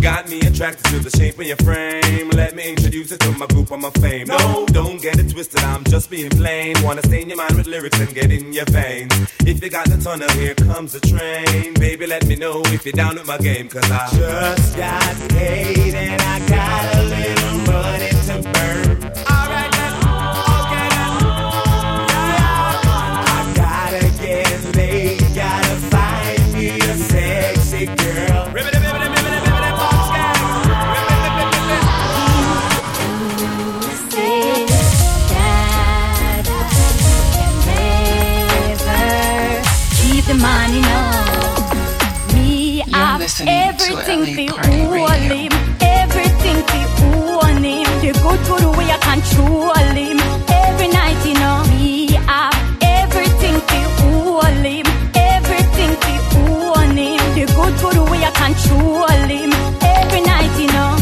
Got 0.02 0.30
me 0.30 0.40
attracted 0.42 0.86
to 0.86 1.00
the 1.00 1.10
shape 1.18 1.38
of 1.40 1.46
your 1.46 1.58
frame. 1.58 2.30
Let 2.30 2.56
me 2.56 2.70
introduce 2.70 3.12
you 3.12 3.18
to 3.18 3.32
my 3.34 3.46
group, 3.48 3.72
I'm 3.72 3.84
a 3.86 3.92
fame. 3.92 4.28
No, 4.28 4.66
don't 4.68 5.02
get 5.02 5.20
it 5.20 5.32
twisted, 5.32 5.62
I'm 5.62 5.84
just 5.86 6.10
being 6.10 6.30
plain. 6.30 6.76
Wanna 6.84 7.04
stain 7.04 7.30
your 7.30 7.38
mind 7.38 7.56
with 7.56 7.68
lyrics 7.68 8.00
and 8.00 8.14
get 8.14 8.32
in 8.32 8.54
your 8.54 8.66
veins. 8.66 9.12
If 9.42 9.62
you 9.62 9.70
got 9.70 9.88
the 9.90 9.98
tunnel, 9.98 10.30
here 10.32 10.56
comes 10.56 10.94
the 10.94 11.00
train. 11.02 11.74
Baby, 11.76 12.08
let 12.08 12.26
me 12.26 12.36
know 12.36 12.62
if 12.66 12.86
you're 12.86 12.94
down 12.94 13.16
with 13.16 13.28
my 13.28 13.38
game, 13.38 13.68
cause 13.70 13.90
I 13.92 14.10
Just 14.16 14.78
got 14.78 15.30
paid 15.30 15.94
and 15.94 16.22
I 16.22 16.40
got 16.48 16.94
a 16.94 16.95
Listening 43.36 43.52
to 43.52 43.92
everything 43.92 44.48
LA 44.48 44.48
for 44.48 44.62
Party 44.62 44.82
Radio. 44.88 45.36
him, 45.36 45.52
everything 45.82 46.60
for 46.96 47.44
own 47.44 47.64
him. 47.66 47.84
The 48.00 48.12
good 48.24 48.40
good 48.48 48.78
way 48.78 48.88
I 48.88 48.98
control 49.04 49.76
him. 49.76 50.20
Every 50.48 50.88
night, 50.88 51.20
you 51.28 51.34
know. 51.34 51.66
Me 51.68 52.16
have 52.32 52.56
everything 52.80 53.60
for 53.68 54.40
all 54.40 54.64
him, 54.64 54.88
everything 55.16 55.92
for 56.32 56.80
own 56.80 56.96
him. 56.96 57.20
The 57.36 57.44
good 57.52 57.76
good 57.84 58.10
way 58.10 58.24
I 58.24 58.32
control 58.40 59.28
him. 59.28 59.52
Every 59.84 60.22
night, 60.22 60.56
you 60.58 60.68
know. 60.72 60.96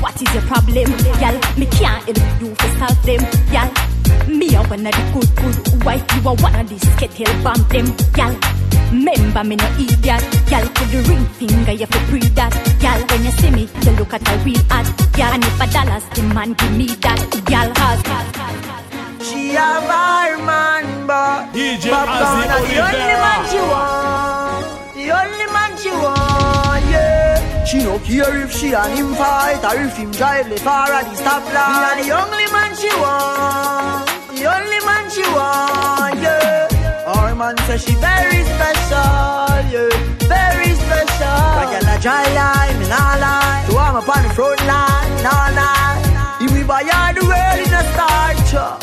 What 0.00 0.16
is 0.22 0.32
your 0.32 0.44
problem, 0.44 0.88
y'all? 1.20 1.36
Me 1.58 1.66
can't 1.76 2.00
help 2.08 2.40
you 2.40 2.54
to 2.54 2.68
solve 2.78 3.02
them, 3.04 3.20
y'all. 3.52 3.68
Me 4.26 4.54
a 4.54 4.62
one 4.64 4.86
of 4.86 4.94
the 4.96 5.04
good 5.12 5.28
good 5.36 5.84
wife, 5.84 6.04
you 6.16 6.26
a 6.26 6.34
one 6.40 6.54
of 6.56 6.68
the 6.70 6.78
skittle 6.78 7.42
bomb 7.44 7.60
them, 7.68 7.86
y'all. 8.16 8.65
Remember 8.96 9.44
me 9.44 9.56
no 9.56 9.68
idiot, 9.76 10.24
y'all. 10.48 10.68
Put 10.72 10.88
the 10.88 11.04
ring 11.06 11.26
finger, 11.36 11.72
you 11.72 11.84
fi 11.84 11.98
pre 12.08 12.20
that, 12.32 12.52
y'all. 12.80 13.04
When 13.12 13.24
you 13.26 13.30
see 13.32 13.50
me, 13.50 13.68
you 13.84 13.92
look 13.92 14.14
at 14.14 14.24
a 14.24 14.38
real 14.40 14.56
ad, 14.70 14.88
y'all. 15.18 15.34
And 15.36 15.44
if 15.44 15.60
a 15.60 15.66
dollars, 15.68 16.04
the 16.16 16.22
man 16.32 16.54
give 16.54 16.72
me 16.72 16.86
that, 17.04 17.20
y'all. 17.52 17.68
Cause, 17.76 18.00
She 19.20 19.52
have 19.52 19.84
her 19.84 20.38
man, 20.40 21.06
but 21.06 21.52
DJ 21.52 21.92
but 21.92 22.08
Ozzie 22.08 22.48
gonna 22.48 22.64
the 22.64 22.76
only 22.88 23.16
man 23.20 23.42
she 23.52 23.60
want, 23.68 24.64
the 24.96 25.06
only 25.12 25.46
man 25.52 25.72
she 25.76 25.90
want, 25.92 26.84
yeah. 26.88 27.64
She 27.66 27.78
no 27.84 27.98
care 27.98 28.34
if 28.44 28.52
she 28.56 28.72
and 28.72 28.96
him 28.96 29.12
fight 29.14 29.60
or 29.60 29.76
if 29.78 29.94
him 29.94 30.10
drive 30.12 30.48
the 30.48 30.56
far 30.56 30.88
at 30.90 31.04
the 31.04 31.16
stoplight. 31.20 31.68
Me 31.68 31.84
and 31.84 32.00
the 32.00 32.16
only 32.16 32.48
man 32.48 32.72
she 32.74 32.88
want, 32.96 34.08
the 34.32 34.44
only 34.48 34.80
man 34.88 35.04
she 35.10 35.20
want, 35.36 35.84
yeah. 35.84 35.95
Our 37.46 37.54
man 37.54 37.66
say 37.68 37.78
she 37.78 37.94
very 38.02 38.42
special, 38.42 39.46
yeah, 39.70 39.86
very 40.26 40.74
special. 40.82 41.38
Like 41.62 41.78
a 41.78 42.02
dry 42.02 42.26
line, 42.34 42.76
me 42.80 42.88
nah 42.88 43.22
lie. 43.22 43.64
So 43.68 43.78
I'm 43.78 43.94
up 43.94 44.08
on 44.08 44.22
the 44.26 44.30
front 44.34 44.58
line, 44.66 45.12
nah 45.22 45.54
lie. 45.54 46.38
If 46.40 46.50
we 46.50 46.64
buy 46.64 46.82
her 46.82 47.14
the 47.14 47.22
world 47.22 47.58
in 47.62 47.70
a 47.70 47.82
starch, 47.94 48.50
uh, 48.50 48.74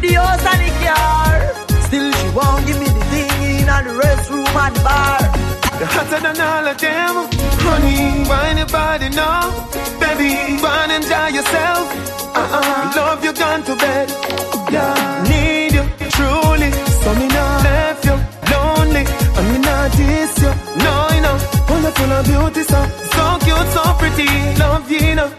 the 0.00 0.14
house 0.16 0.46
and 0.48 0.60
the 0.64 0.70
car. 0.80 1.36
Still 1.84 2.08
she 2.16 2.28
won't 2.32 2.66
give 2.66 2.80
me 2.80 2.88
the 2.88 3.04
thing 3.12 3.36
in 3.60 3.68
and 3.68 3.84
the 3.86 3.92
restroom 4.00 4.48
and 4.48 4.76
the 4.76 4.80
bar. 4.80 5.20
You're 5.76 5.92
hotter 5.92 6.20
than 6.24 6.40
all 6.40 6.68
of 6.72 6.78
them. 6.80 7.14
Honey, 7.68 8.24
why 8.30 8.54
your 8.56 8.66
body 8.68 9.10
now? 9.10 9.44
Baby, 10.00 10.56
run 10.62 10.90
and 10.90 11.04
enjoy 11.04 11.36
yourself. 11.36 11.84
Uh-uh, 12.32 12.92
love 12.96 13.22
you 13.22 13.34
gone 13.34 13.62
to 13.64 13.76
bed. 13.76 14.08
Yeah, 14.72 15.26
need 15.28 15.59
And 19.40 19.52
me 19.52 19.58
not 19.58 19.90
diss 19.92 20.36
you. 20.42 20.52
No, 20.84 21.08
you 21.14 21.22
know. 21.24 21.36
Full 21.64 21.86
of 21.86 22.24
beauty, 22.28 22.62
so 22.62 22.80
so 23.14 23.24
cute, 23.40 23.68
so 23.72 23.82
pretty. 23.96 24.28
Love 24.60 24.90
you, 24.90 25.14
know. 25.14 25.32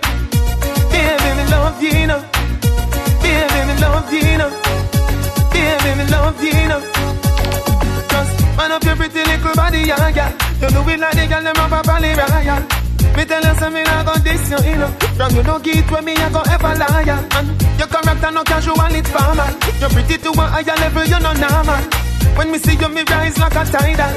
Baby, 0.90 1.30
me 1.38 1.46
love 1.54 1.78
you, 1.84 2.08
know. 2.10 2.20
Baby, 3.22 3.60
me 3.68 3.76
love 3.78 4.12
you, 4.12 4.38
know. 4.42 4.50
Baby, 5.54 5.92
me 6.00 6.06
love 6.10 6.44
you, 6.44 6.68
know. 6.68 6.82
Just 8.10 8.58
man 8.58 8.72
up 8.72 8.84
your 8.84 8.96
pretty 8.96 9.22
little 9.24 9.54
body, 9.54 9.82
yeah, 9.86 10.10
yeah. 10.10 10.34
You 10.60 10.70
know 10.74 10.82
we 10.82 10.98
like 10.98 11.14
the 11.14 11.28
girl 11.28 11.44
them 11.44 11.58
up 11.58 11.72
a 11.72 11.80
valley 11.86 12.14
royal. 12.18 12.62
Me 13.16 13.24
tell 13.26 13.44
you 13.44 13.54
something, 13.60 13.86
I 13.86 14.04
got 14.04 14.24
this, 14.24 14.50
you, 14.50 14.58
you 14.68 14.78
know. 14.78 14.90
From 15.14 15.36
you 15.36 15.44
no 15.44 15.60
get 15.60 15.92
with 15.92 16.04
me, 16.04 16.14
I 16.16 16.30
go 16.34 16.42
ever 16.42 16.74
liar. 16.74 17.22
And 17.38 17.48
your 17.78 17.88
character 17.88 18.32
no 18.32 18.44
casual, 18.44 18.82
it's 18.98 19.10
formal. 19.12 19.54
You're 19.80 19.90
pretty 19.94 20.18
to 20.18 20.30
a 20.32 20.46
higher 20.50 20.76
level, 20.82 21.06
you're 21.06 21.20
not 21.20 21.38
normal. 21.38 22.01
When 22.38 22.52
me 22.52 22.58
see 22.60 22.76
you, 22.76 22.90
me 22.90 23.04
rise 23.10 23.38
like 23.38 23.56
a 23.56 23.64
tidal. 23.66 24.14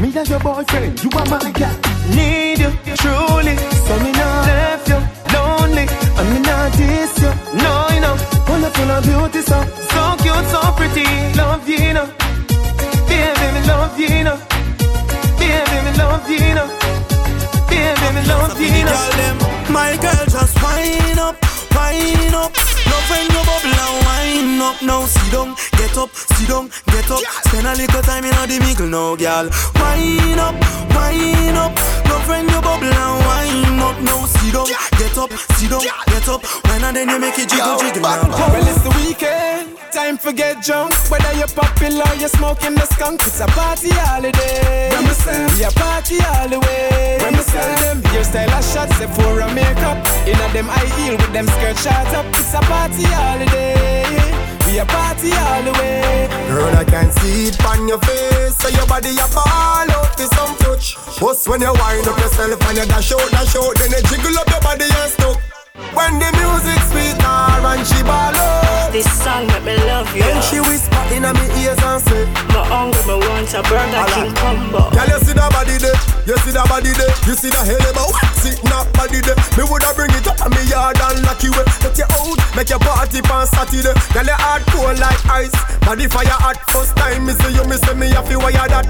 Me 0.00 0.08
and 0.16 0.28
your 0.28 0.40
boyfriend, 0.40 1.02
you 1.02 1.10
are 1.14 1.26
my 1.26 1.50
girl. 1.52 1.76
Need 2.14 2.58
you, 2.58 2.70
truly. 3.00 3.56
So 3.86 3.94
me 4.04 4.12
not 4.12 4.46
left 4.46 4.88
you 4.88 4.98
lonely. 5.34 5.86
And 6.18 6.28
me 6.32 6.38
not 6.40 6.72
diss 6.76 7.18
you. 7.22 7.32
No, 7.62 7.72
you 7.94 8.00
know. 8.00 8.16
Full 8.46 8.64
of 8.64 9.02
beauty, 9.04 9.42
so 9.42 9.58
so 9.92 10.02
cute, 10.22 10.46
so 10.52 10.60
pretty. 10.76 11.06
Love 11.38 11.68
you, 11.68 11.92
know. 11.92 12.06
Baby, 13.08 13.46
me 13.54 13.60
love 13.66 13.98
you, 13.98 14.24
know. 14.24 14.38
Baby, 15.38 15.76
me 15.84 15.92
love 15.98 16.28
you 16.30 16.54
know. 16.54 16.68
Baby, 17.68 18.08
me 18.16 18.22
love 18.28 18.60
you, 18.60 18.66
you 18.66 18.84
know. 18.84 18.98
My 19.70 19.96
girl, 20.02 20.24
just 20.26 20.62
wind 20.62 21.18
up, 21.18 21.36
wind 21.76 22.34
up. 22.34 22.52
Love 22.90 23.06
when 23.10 23.26
you 23.32 23.42
bubble 23.48 23.80
and 23.84 23.96
wind 24.06 24.62
up. 24.62 24.76
Now 24.82 25.04
sit 25.06 25.32
down, 25.32 25.54
get 25.78 25.96
up, 25.96 26.10
sit 26.14 26.48
down, 26.48 26.70
get 26.92 27.10
up. 27.10 27.22
Spend 27.46 27.66
a 27.66 27.74
little 27.74 28.02
time 28.02 28.24
in 28.24 28.34
the 28.48 28.58
mingle 28.60 28.88
now, 28.88 29.16
girl. 29.16 29.46
Wind 29.80 30.40
up, 30.40 30.54
wind 30.94 31.58
up. 31.58 31.72
Love 32.08 32.28
when 32.28 32.48
you 32.48 32.60
bubble 32.60 32.92
and 32.92 33.18
wind 33.26 33.80
up. 33.80 33.96
Now 34.02 34.24
sit 34.26 34.52
down, 34.52 34.68
get 34.98 35.16
up, 35.18 35.30
sit 35.56 35.70
down, 35.70 35.84
get 36.06 36.28
up. 36.28 36.42
When 36.66 36.84
and 36.84 36.96
then 36.96 37.08
you 37.08 37.18
make 37.18 37.38
it 37.38 37.48
jiggle, 37.48 37.78
jiggle 37.78 38.02
now. 38.02 38.28
Well, 38.28 38.68
it's 38.68 38.82
the 38.82 38.90
weekend, 39.00 39.71
time 39.92 40.16
for 40.16 40.32
get 40.32 40.62
drunk. 40.62 40.92
Whether 41.10 41.32
you're 41.36 41.52
popular 41.52 42.04
or 42.08 42.16
you're 42.16 42.32
smoking 42.32 42.74
the 42.74 42.86
skunk, 42.96 43.20
it's 43.22 43.40
a 43.40 43.46
party 43.52 43.90
holiday. 43.92 44.88
When 44.90 45.04
we 45.04 45.14
say 45.14 45.46
we 45.52 45.64
a 45.64 45.70
party 45.70 46.16
all 46.32 46.48
the 46.48 46.60
way. 46.60 47.18
When 47.20 47.36
we 47.36 47.44
sell 47.44 47.68
them 47.84 48.00
hairstyle 48.08 48.48
a 48.48 48.60
shots, 48.64 48.96
Sephora 48.96 49.52
makeup. 49.52 50.00
Inna 50.26 50.48
them 50.52 50.66
high 50.66 50.88
heel 50.96 51.16
with 51.16 51.32
them 51.32 51.46
skirt 51.46 51.76
shorts 51.76 52.14
up. 52.16 52.26
It's 52.32 52.54
a 52.54 52.60
party 52.64 53.04
holiday. 53.04 54.08
We 54.66 54.80
a 54.80 54.86
party 54.88 55.30
all 55.36 55.62
the 55.62 55.72
way. 55.76 56.28
Girl, 56.48 56.72
I 56.74 56.84
can 56.84 57.12
see 57.20 57.52
it 57.52 57.64
on 57.64 57.86
your 57.86 58.00
face. 58.00 58.56
So 58.56 58.68
your 58.68 58.86
body 58.86 59.12
a 59.20 59.28
ball 59.28 59.88
out 59.92 60.16
with 60.16 60.32
some 60.32 60.56
touch. 60.56 60.96
Bust 61.20 61.46
when 61.48 61.60
you 61.60 61.72
wind 61.72 62.08
up 62.08 62.16
yourself 62.18 62.60
and 62.64 62.78
you 62.78 62.86
dash 62.86 63.12
out, 63.12 63.30
dash 63.30 63.56
out, 63.56 63.76
then 63.76 63.90
you 63.92 64.00
jiggle 64.08 64.38
up 64.40 64.48
your 64.48 64.60
body 64.60 64.88
and 64.88 65.12
stuck. 65.12 65.51
When 65.74 66.20
the 66.20 66.28
music 66.36 66.80
sweet 66.92 67.16
her 67.16 67.64
and 67.64 67.86
she 67.86 68.02
ball 68.04 68.36
out. 68.36 68.92
This 68.92 69.08
song 69.08 69.46
make 69.46 69.64
me 69.64 69.76
love 69.88 70.04
you. 70.14 70.20
Then 70.20 70.42
she 70.44 70.60
whisper 70.60 71.00
in 71.16 71.22
my 71.24 71.32
ears 71.56 71.80
and 71.80 71.96
say, 72.04 72.28
My 72.52 72.60
hungry, 72.68 73.00
me 73.08 73.16
want 73.24 73.48
a 73.56 73.62
Burger 73.64 74.04
King 74.12 74.34
combo. 74.36 74.92
Girl, 74.92 75.08
you 75.08 75.18
see 75.24 75.32
that 75.32 75.48
body 75.48 75.80
there, 75.80 75.91
you 76.26 76.36
see 76.46 76.54
that 76.54 76.66
body 76.70 76.92
there, 76.94 77.10
you 77.26 77.34
see 77.34 77.50
that 77.50 77.66
hell 77.66 77.82
but 77.94 78.06
what's 78.14 78.46
it 78.46 78.62
not 78.70 78.86
body 78.94 79.18
there? 79.22 79.38
Me 79.58 79.66
woulda 79.66 79.90
bring 79.98 80.12
it 80.14 80.26
up 80.26 80.38
on 80.42 80.50
me 80.54 80.62
yard 80.70 80.98
and 80.98 81.22
lock 81.26 81.42
you 81.42 81.50
way. 81.52 81.66
Let 81.82 81.98
you 81.98 82.06
out, 82.06 82.38
make 82.54 82.70
your 82.70 82.78
party 82.78 83.18
on 83.26 83.46
Saturday. 83.50 83.94
Girl, 84.14 84.26
you 84.26 84.38
hard 84.38 84.62
cold 84.70 84.98
like 85.02 85.18
ice, 85.26 85.54
body 85.82 86.06
fire 86.06 86.30
hot. 86.30 86.58
First 86.70 86.94
time 86.94 87.26
me 87.26 87.34
see 87.34 87.54
you, 87.58 87.64
me 87.66 87.76
say 87.76 87.94
me 87.94 88.08
have 88.14 88.28
to 88.30 88.38
wire 88.38 88.68
that. 88.70 88.86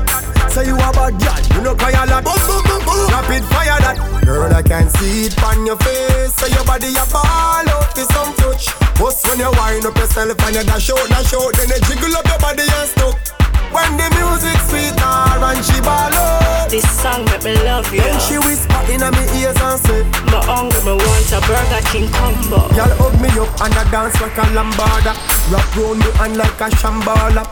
Say 0.52 0.68
you 0.68 0.76
a 0.76 0.88
bad 0.92 1.16
girl, 1.16 1.40
you 1.56 1.60
know 1.64 1.74
cry 1.74 1.96
a 1.96 2.04
lot. 2.04 2.20
Boom, 2.24 2.36
boom, 2.44 2.62
boom, 2.68 2.82
boom. 2.84 3.08
Rapid 3.08 3.44
fire 3.48 3.80
that. 3.80 3.96
Girl, 4.24 4.52
I 4.52 4.62
can 4.62 4.88
see 5.00 5.32
it 5.32 5.36
on 5.42 5.64
your 5.64 5.80
face. 5.80 6.36
Say 6.36 6.52
your 6.52 6.64
body 6.68 6.92
a 6.92 7.04
ball 7.08 7.64
out 7.64 7.88
with 7.96 8.12
some 8.12 8.32
touch. 8.36 8.68
Bust 9.00 9.24
when 9.26 9.40
you 9.40 9.50
wind 9.56 9.88
up 9.88 9.96
yourself 9.96 10.36
and 10.36 10.54
you 10.56 10.64
dash 10.68 10.90
out, 10.90 11.08
dash 11.08 11.32
out, 11.32 11.52
then 11.56 11.68
you 11.72 11.80
jiggle 11.88 12.12
up 12.12 12.26
your 12.28 12.38
body 12.38 12.68
and 12.68 12.88
stuck. 12.92 13.41
When 13.72 13.96
the 13.96 14.06
music 14.20 14.58
sweet 14.68 14.94
her 15.00 15.40
and 15.42 15.64
she 15.64 15.80
ball 15.80 16.12
out. 16.12 16.68
This 16.70 16.84
song 16.88 17.24
make 17.26 17.44
me 17.44 17.54
love 17.64 17.92
you. 17.92 18.00
Then 18.00 18.20
she 18.20 18.38
whisper 18.38 18.80
in 18.92 19.00
my 19.00 19.24
ears 19.36 19.56
and 19.60 19.80
say, 19.80 20.02
My 20.30 20.40
hungry, 20.44 20.80
me 20.84 20.92
want 20.96 21.32
a 21.32 21.40
Burger 21.44 21.82
King 21.90 22.08
combo. 22.12 22.68
Girl 22.76 22.92
hug 22.96 23.14
me 23.20 23.28
up 23.36 23.48
and 23.60 23.74
I 23.74 23.84
dance 23.90 24.20
like 24.20 24.36
a 24.38 24.46
lambada. 24.56 25.12
Wrap 25.52 25.76
round 25.76 25.98
me 26.00 26.10
hand 26.16 26.36
like 26.36 26.60
a 26.60 26.68
shambala. 26.76 27.44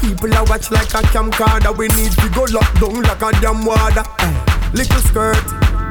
People 0.00 0.32
a 0.34 0.42
watch 0.44 0.70
like 0.70 0.94
a 0.94 1.02
camcorder. 1.10 1.76
We 1.76 1.88
need 1.98 2.12
to 2.18 2.28
go 2.30 2.46
lock 2.50 2.70
down 2.80 3.02
like 3.02 3.22
a 3.22 3.30
damn 3.40 3.64
water. 3.64 4.04
Little 4.74 5.00
skirt, 5.06 5.38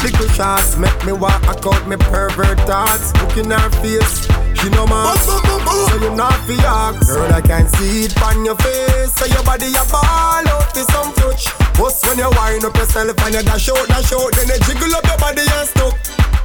little 0.04 0.28
shots 0.36 0.76
make 0.76 1.06
me 1.06 1.14
walk 1.14 1.42
out 1.48 1.88
me 1.88 1.96
pervert 1.96 2.60
thoughts. 2.68 3.16
Look 3.16 3.38
in 3.38 3.50
her 3.50 3.70
face, 3.80 4.28
she 4.60 4.68
no 4.76 4.86
man. 4.86 5.16
So 5.16 5.96
you 6.04 6.14
not 6.16 6.36
fi 6.44 6.60
ask. 6.68 7.08
Girl, 7.08 7.32
I 7.32 7.40
can 7.40 7.70
see 7.80 8.04
it 8.04 8.22
on 8.22 8.44
your 8.44 8.58
face. 8.58 9.14
So 9.16 9.26
your 9.26 9.42
body 9.44 9.72
a 9.72 9.84
ball 9.88 10.44
out 10.52 10.76
with 10.76 10.84
some 10.92 11.14
touch. 11.16 11.48
Bust 11.80 12.06
when 12.06 12.20
you 12.20 12.30
wind 12.36 12.66
up 12.66 12.76
yourself 12.76 13.16
and 13.24 13.34
you 13.34 13.44
dash 13.44 13.70
out, 13.70 13.88
dash 13.88 14.12
out, 14.12 14.36
then 14.36 14.52
you 14.52 14.60
jiggle 14.68 14.94
up 14.96 15.06
your 15.08 15.18
body 15.18 15.48
and 15.48 15.68
stuck. 15.70 15.96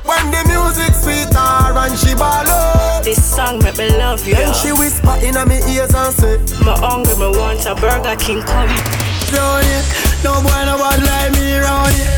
When 0.07 0.31
the 0.31 0.40
music 0.46 0.94
sweet 0.94 1.35
her 1.35 1.74
and 1.74 1.98
she 1.98 2.14
ball 2.14 2.46
out. 2.46 3.03
This 3.03 3.18
song 3.18 3.59
make 3.64 3.77
me 3.79 3.90
love 3.98 4.24
you. 4.24 4.37
Then 4.37 4.55
she 4.55 4.70
whisper 4.70 5.18
in 5.27 5.35
my 5.35 5.59
ears 5.66 5.92
and 5.92 6.14
say, 6.14 6.38
My 6.62 6.79
hungry, 6.79 7.18
me 7.18 7.37
want 7.37 7.66
a 7.66 7.74
Burger 7.74 8.14
King 8.14 8.42
combo. 8.42 9.07
Round 9.28 9.64
here, 9.64 9.84
no 10.24 10.40
boy 10.40 10.62
no 10.64 10.80
bad 10.80 11.00
like 11.04 11.32
me 11.36 11.56
round 11.60 11.92
here. 11.92 12.08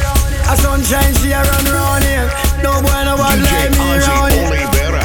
A 0.47 0.57
sunshine 0.57 1.13
she 1.19 1.33
a 1.33 1.43
run 1.43 1.67
round 1.75 2.05
here. 2.05 2.31
No 2.63 2.79
boy 2.83 3.03
no 3.03 3.19
bad 3.19 3.39
like 3.43 3.71
me 3.75 3.99
round 3.99 4.33
here. 4.33 4.47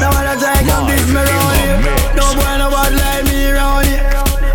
No 0.00 0.08
one 0.14 0.26
a 0.26 0.34
try 0.38 0.62
come 0.62 0.86
diss 0.86 1.06
me 1.10 1.18
round 1.18 1.56
here. 1.60 1.78
No 2.14 2.26
boy 2.34 2.54
no 2.62 2.70
bad 2.70 2.94
like 2.94 3.24
me 3.26 3.50
round 3.50 3.86
here. 3.86 4.06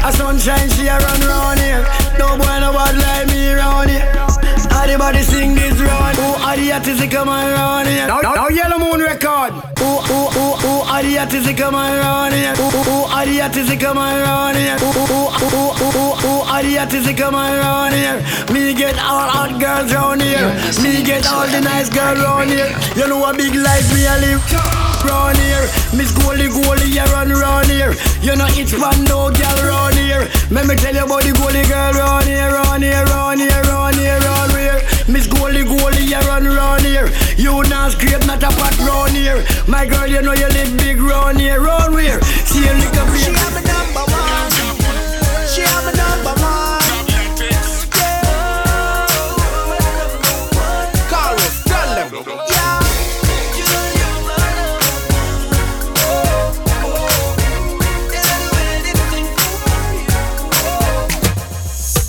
A 0.04 0.12
sunshine 0.14 0.70
she 0.72 0.88
a 0.88 0.98
run 0.98 1.22
round 1.28 1.60
here. 1.60 1.84
No 2.18 2.38
boy 2.40 2.58
no 2.64 2.72
bad 2.72 2.96
like 2.96 3.28
me 3.28 3.52
round 3.54 3.90
here. 3.90 4.08
Everybody 4.72 5.22
sing 5.22 5.54
this 5.54 5.78
round. 5.80 6.16
Who 6.18 6.28
are 6.42 6.56
the 6.58 6.72
artists 6.72 7.06
come 7.14 7.30
around 7.30 7.88
here? 7.88 8.08
Now, 8.08 8.20
now, 8.22 8.34
now 8.34 8.48
Yellow 8.50 8.80
Moon 8.80 8.81
record. 9.22 9.54
Who, 9.80 10.02
who 10.02 10.74
are 10.90 11.04
the 11.04 11.20
artists 11.20 11.52
come 11.54 11.76
around 11.76 12.34
here? 12.34 12.56
Who 12.56 13.06
are 13.06 13.26
the 13.26 13.42
artists 13.42 13.76
come 13.78 13.98
around 13.98 14.56
here? 14.56 14.78
Who, 14.78 14.92
who, 14.92 15.22
who, 15.38 16.06
who 16.22 16.34
are 16.50 16.64
the 16.64 16.80
artists 16.80 17.12
come 17.14 17.36
around 17.36 17.94
here? 17.94 18.18
Me 18.54 18.74
get 18.74 18.96
all 18.98 19.30
hot 19.30 19.60
girls 19.60 19.94
round 19.94 20.22
here. 20.22 20.50
Me 20.82 21.04
get 21.04 21.28
all 21.28 21.48
the 21.48 21.62
nice 21.62 21.90
girls 21.90 22.20
round 22.20 22.50
here. 22.50 22.72
You 22.96 23.08
know 23.08 23.26
a 23.26 23.34
big 23.34 23.54
life 23.56 23.88
me 23.94 24.06
a 24.06 24.16
live 24.22 24.42
round 25.06 25.38
here. 25.38 25.66
Miss 25.94 26.12
Goldie 26.12 26.50
Goldie 26.50 26.90
you 26.90 27.06
run 27.14 27.30
round 27.30 27.68
here. 27.68 27.94
You 28.22 28.36
know 28.36 28.48
it's 28.58 28.74
one 28.74 29.04
no 29.06 29.30
girl 29.30 29.60
round 29.66 29.96
here. 29.96 30.28
Let 30.50 30.66
me 30.66 30.76
tell 30.76 30.94
you 30.94 31.06
about 31.06 31.24
the 31.24 31.34
Goldie 31.34 31.66
girl 31.70 31.94
round 31.94 32.26
here, 32.26 32.50
round 32.50 32.84
here, 32.84 33.06
round 33.06 33.40
here, 33.40 33.62
round 33.70 33.96
here, 33.96 34.20
round 34.20 34.52
here. 34.52 34.91
Miss 35.08 35.28
Goldie 35.28 35.64
Goldie 35.64 36.06
you 36.06 36.20
run 36.20 36.46
round 36.46 36.84
here. 36.84 37.10
You 37.38 37.64
not 37.64 37.92
scrape 37.92 38.26
not 38.26 38.44
a 38.44 38.50
pot 38.50 38.78
round 38.80 39.12
here. 39.12 39.44
My 39.68 39.86
girl 39.86 40.08
you 40.08 40.22
know 40.22 40.34
you 40.34 40.48
live 40.48 40.78
big 40.78 41.02
round 41.02 41.40
here, 41.40 41.62
round 41.62 42.00
here. 42.00 42.22
See 42.22 42.64
you 42.64 42.72
up 42.72 43.10
here. 43.16 43.51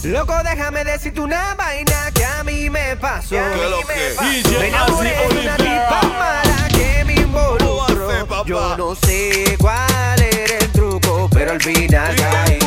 Loco, 0.04 0.34
déjame 0.42 0.82
decirte 0.82 1.20
una 1.20 1.54
vaina 1.54 2.10
que 2.12 2.24
a 2.24 2.42
mí 2.42 2.68
me 2.68 2.96
pasó. 2.96 3.36
¿Qué 3.36 3.70
lo 3.70 3.78
que? 3.86 4.16
Me 4.20 4.42
DJ 4.42 4.66
enamoré 4.66 5.26
Ozzy 5.26 5.34
de 5.34 5.40
una 5.42 5.56
tipa 5.56 6.00
mala 6.18 6.68
que 6.74 7.04
me 7.04 7.14
involucró. 7.14 8.44
Yo 8.44 8.76
no 8.76 8.96
sé 8.96 9.56
cuál 9.60 10.20
era 10.20 10.58
el 10.58 10.72
truco, 10.72 11.28
pero 11.32 11.52
al 11.52 11.62
final 11.62 12.16
caí. 12.16 12.58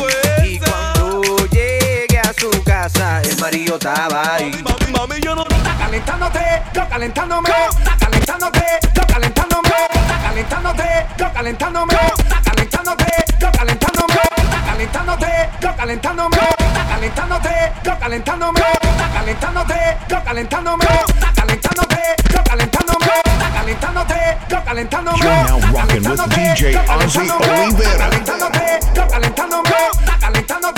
Y 0.46 0.58
cuando 0.58 1.46
llegué 1.48 2.18
a 2.18 2.32
su 2.32 2.50
casa, 2.64 3.20
el 3.20 3.36
marido 3.38 3.74
estaba 3.74 4.36
ahí. 4.36 4.64
Mami, 4.92 5.20
yo 5.20 5.34
no 5.34 5.42
Está 5.42 5.76
calentándote, 5.76 6.62
yo 6.72 6.88
calentándome. 6.88 7.50
Está 7.50 7.96
calentándote, 7.98 8.64
yo 8.94 9.06
calentándome. 9.06 9.70
Está 9.90 10.22
calentándote, 10.22 11.06
yo 11.18 11.32
calentándome. 11.34 11.94
Está 11.94 12.40
calentándote, 12.42 13.04
yo 13.38 13.52
calentándome. 13.52 13.85
Está 14.14 14.62
calentándote, 14.66 15.50
yo 15.60 15.76
calentándome. 15.76 16.36
Está 16.36 16.86
calentándote, 16.88 17.72
yo 17.82 17.98
calentándome. 17.98 18.60
Está 18.60 19.08
calentándote, 19.14 19.96
yo 20.08 20.24
calentándome. 20.24 20.84
Está 20.84 21.32
calentándote, 21.34 22.00
yo 22.32 22.44
calentándome. 22.44 23.06
Está 23.24 23.50
calentándote, 23.50 24.38
yo 24.48 24.64
calentándome. 24.64 25.18
You're 25.18 25.42
now 25.44 25.58
rocking 25.72 26.04
with 26.04 26.20
DJ 26.34 26.76
Ozzy 26.88 27.30
Olivera. 27.30 27.98
Calentándote, 27.98 28.80
yo 28.94 29.08
calentándome. 29.08 29.70
Está 30.00 30.18
calentándote, 30.18 30.75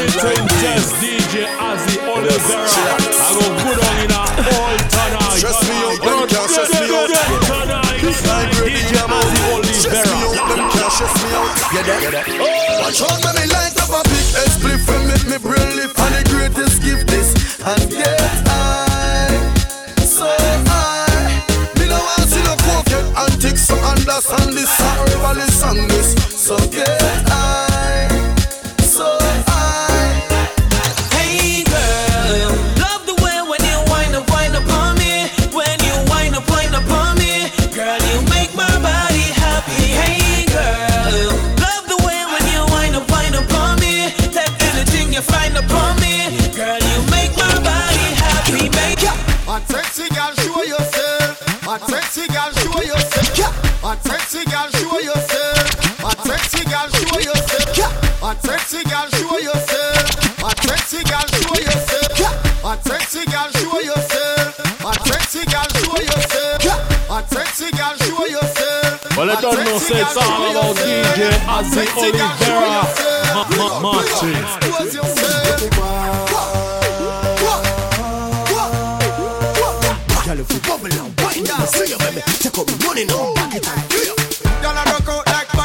Music 0.00 0.16
Princess 0.16 0.96
DJ 0.96 1.44
Ozzie 1.60 2.00
Olivera. 2.08 2.64
I 2.64 3.36
go 3.36 3.44
good 3.60 3.84
on 3.84 4.00
in 4.00 4.08
a 4.08 4.16
uh, 4.16 4.56
all 4.56 4.80
tonight. 4.88 5.36
Stress 5.36 5.60
me 5.68 5.76
out, 5.76 6.00
can't 6.00 6.48
me 6.72 6.88
out. 6.88 7.12
It's 8.00 8.24
DJ 8.64 8.96
Ozzie 8.96 9.44
me 9.44 10.24
out, 10.24 10.40
can't 10.40 11.12
me 11.20 11.28
out. 11.36 11.52
Get 11.68 11.84
that? 11.84 12.00
Watch 12.80 13.02
out, 13.04 13.20
let 13.20 13.36
me 13.36 13.44
light 13.52 13.76
up 13.76 13.92
a 13.92 14.00
big 14.08 14.24
split 14.48 14.80
and 14.88 15.04
make 15.04 15.26
me 15.28 15.36
brain 15.36 15.68
lift. 15.76 15.92
And 16.00 16.14
the 16.16 16.22
greatest 16.32 16.80
gift 16.80 17.04
this 17.12 17.60
and 17.60 17.90
get 17.92 18.16
high, 18.48 19.36
so 20.00 20.24
high. 20.64 21.44
Me 21.76 21.84
no 21.92 22.00
want 22.00 22.24
see 22.24 22.40
no 22.40 22.56
understand 23.84 24.56
this. 24.56 24.72
I 24.80 24.96
rival 25.12 25.44
this, 25.92 26.16
so 26.40 26.56
get. 26.72 27.29
sexy 58.50 58.82
girl, 58.90 59.06
show 59.14 59.38
yourself. 59.38 60.42
My 60.42 60.52
sexy 60.66 61.02
girl, 61.06 61.26
show 61.38 61.54
yourself. 61.54 62.62
My 62.64 62.74
sexy 62.82 63.24
girl, 63.30 63.50
show 63.58 63.78
yourself. 63.80 64.82
My 64.82 64.92
sexy 65.06 65.42
girl, 65.46 65.70
show 65.78 65.98
yourself. 66.10 66.60
My 67.08 67.22
sexy 67.30 67.70
girl, 67.78 67.94
show 68.02 68.26
yourself. 68.26 69.16
Well, 69.16 69.26
let's 69.26 69.42
not 69.42 69.54
know, 69.64 69.78
say 69.78 70.00
it's 70.00 70.16
all 70.16 70.50
about 70.50 70.76
DJ 70.82 71.30
Ozzie 71.46 71.86
Olivera. 71.94 72.82
Martin. 73.82 74.34
You 81.40 81.66
see 81.66 81.86
you, 81.90 81.98
money 82.86 83.04
now, 83.04 83.34
you. 83.90 84.14
Out 84.62 85.26
like 85.26 85.59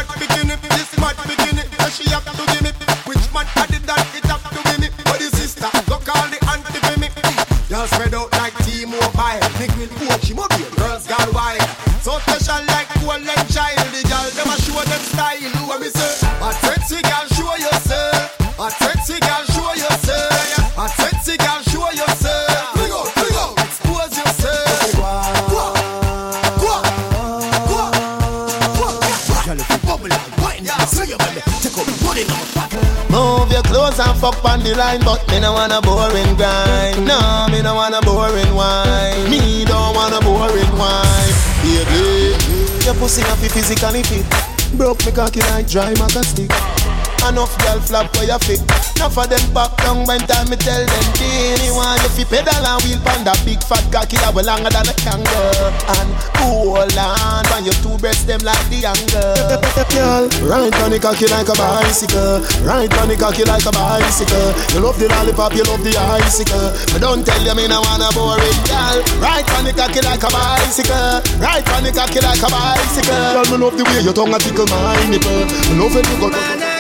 A 16.46 16.54
sexy 16.54 17.02
girl, 17.02 17.26
show 17.34 17.56
yourself. 17.56 18.60
A 18.60 18.70
sexy 18.70 19.20
girl, 19.20 19.44
show 19.50 19.74
yourself. 19.74 20.78
A 20.78 20.88
sexy 20.90 21.38
girl, 21.38 21.62
show 21.64 21.90
yourself. 21.90 22.74
Bring 22.76 22.92
out, 22.92 23.10
bring 23.16 23.36
out, 23.36 23.58
expose 23.58 24.16
yourself. 24.16 24.66
Move 33.10 33.52
your 33.52 33.64
clothes 33.64 34.00
and 34.00 34.20
fuck 34.20 34.46
on 34.46 34.60
the 34.60 34.76
line, 34.76 35.02
but 35.04 35.28
me 35.30 35.40
no 35.40 35.54
wanna 35.54 35.82
boring 35.82 36.36
grind. 36.36 37.08
No, 37.08 37.48
me 37.50 37.62
no 37.64 37.74
wanna 37.74 38.02
boring 38.02 38.54
wine. 38.54 39.30
Me 39.32 39.66
don't 39.66 39.96
wanna 39.96 40.22
boring 40.22 40.78
wine 40.78 41.05
your 42.86 42.94
pussy 42.96 43.22
happy 43.22 43.50
physically 43.50 44.04
fit. 44.04 44.26
Broke 44.78 45.04
me 45.06 45.12
cocky 45.12 45.40
like 45.52 45.68
dry 45.68 45.94
maca 45.96 46.24
stick. 46.24 46.85
Enough 47.26 47.58
girl 47.58 47.82
flop 47.82 48.16
for 48.16 48.24
your 48.24 48.38
feet. 48.46 48.62
Enough 49.02 49.18
of 49.18 49.26
them 49.28 49.42
back 49.50 49.74
down 49.82 50.06
when 50.06 50.22
time 50.30 50.46
me 50.46 50.56
tell 50.62 50.78
them 50.78 51.06
anyone 51.18 51.98
if 52.06 52.14
you 52.22 52.26
pedal 52.30 52.54
and 52.54 52.80
wheel 52.86 53.02
pan 53.02 53.26
that 53.26 53.42
big 53.42 53.58
fat 53.66 53.82
cocky 53.90 54.16
that 54.22 54.30
will 54.30 54.46
longer 54.46 54.70
than 54.70 54.86
a 54.86 54.94
kangaroo. 54.94 55.74
And 56.00 56.10
cool 56.38 56.78
on 56.78 57.44
when 57.50 57.66
you 57.66 57.74
two 57.82 57.98
breast 57.98 58.30
them 58.30 58.46
like 58.46 58.62
the 58.70 58.86
anger. 58.86 59.58
Right 60.46 60.70
on 60.86 60.94
the 60.94 61.02
cocky 61.02 61.26
like 61.26 61.50
a 61.50 61.58
bicycle. 61.58 62.46
Right 62.62 62.94
on 63.02 63.10
the 63.10 63.18
cocky 63.18 63.42
like 63.42 63.66
a 63.66 63.74
bicycle. 63.74 64.54
You 64.78 64.86
love 64.86 65.02
the 65.02 65.10
lollipop, 65.10 65.58
you 65.58 65.66
love 65.66 65.82
the 65.82 65.98
icicle. 65.98 66.78
But 66.94 67.02
don't 67.02 67.26
tell 67.26 67.42
you 67.42 67.58
me 67.58 67.66
no 67.66 67.82
wanna 67.82 68.14
bore 68.14 68.38
it, 68.38 68.60
girl. 68.70 69.02
Right 69.18 69.50
on 69.58 69.66
the 69.66 69.74
cocky 69.74 70.06
like 70.06 70.22
a 70.22 70.30
bicycle. 70.30 71.26
Right 71.42 71.66
on 71.74 71.82
the 71.82 71.90
cocky 71.90 72.22
like 72.22 72.46
a 72.46 72.50
bicycle. 72.54 73.18
Girl, 73.34 73.50
me 73.50 73.58
love 73.66 73.76
the 73.76 73.84
way 73.90 74.06
your 74.06 74.14
tongue 74.14 74.30
a 74.30 74.38
tickle 74.38 74.70
my 74.70 74.94
nipple. 75.10 75.50
Me 75.68 75.74
love 75.82 75.98
it, 75.98 76.06
you 76.06 76.22
go. 76.22 76.75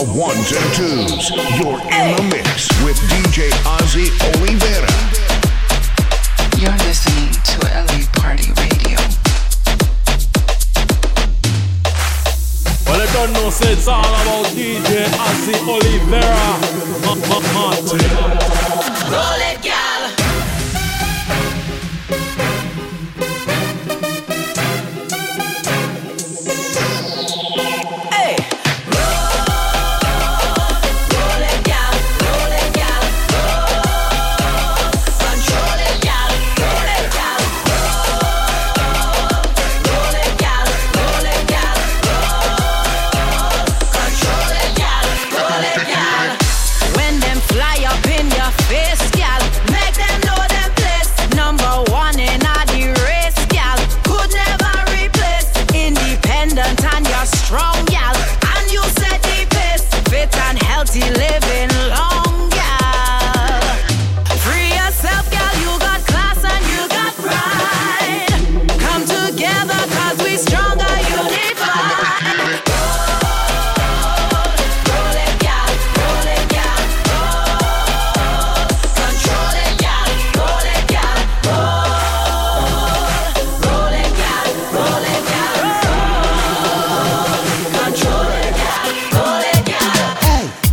The 0.00 0.06
ones 0.18 0.50
and 0.50 0.64
twos. 0.72 1.28
You're 1.60 1.76
in 1.76 2.16
the 2.16 2.22
mix 2.32 2.72
with 2.82 2.96
DJ 3.12 3.52
Ozzie 3.66 4.08
Olivera. 4.32 4.88
You're 6.58 6.72
listening 6.88 7.28
to 7.44 7.60
LA 7.68 8.08
Party 8.14 8.48
Radio. 8.56 8.96
Well, 12.86 12.98
I 12.98 13.12
don't 13.12 13.32
know, 13.34 13.50
say 13.50 13.74
it's 13.74 13.88
all 13.88 14.00
about 14.00 14.46
DJ 14.56 15.04
Ozzie 15.20 15.60
Olivera. 15.68 16.70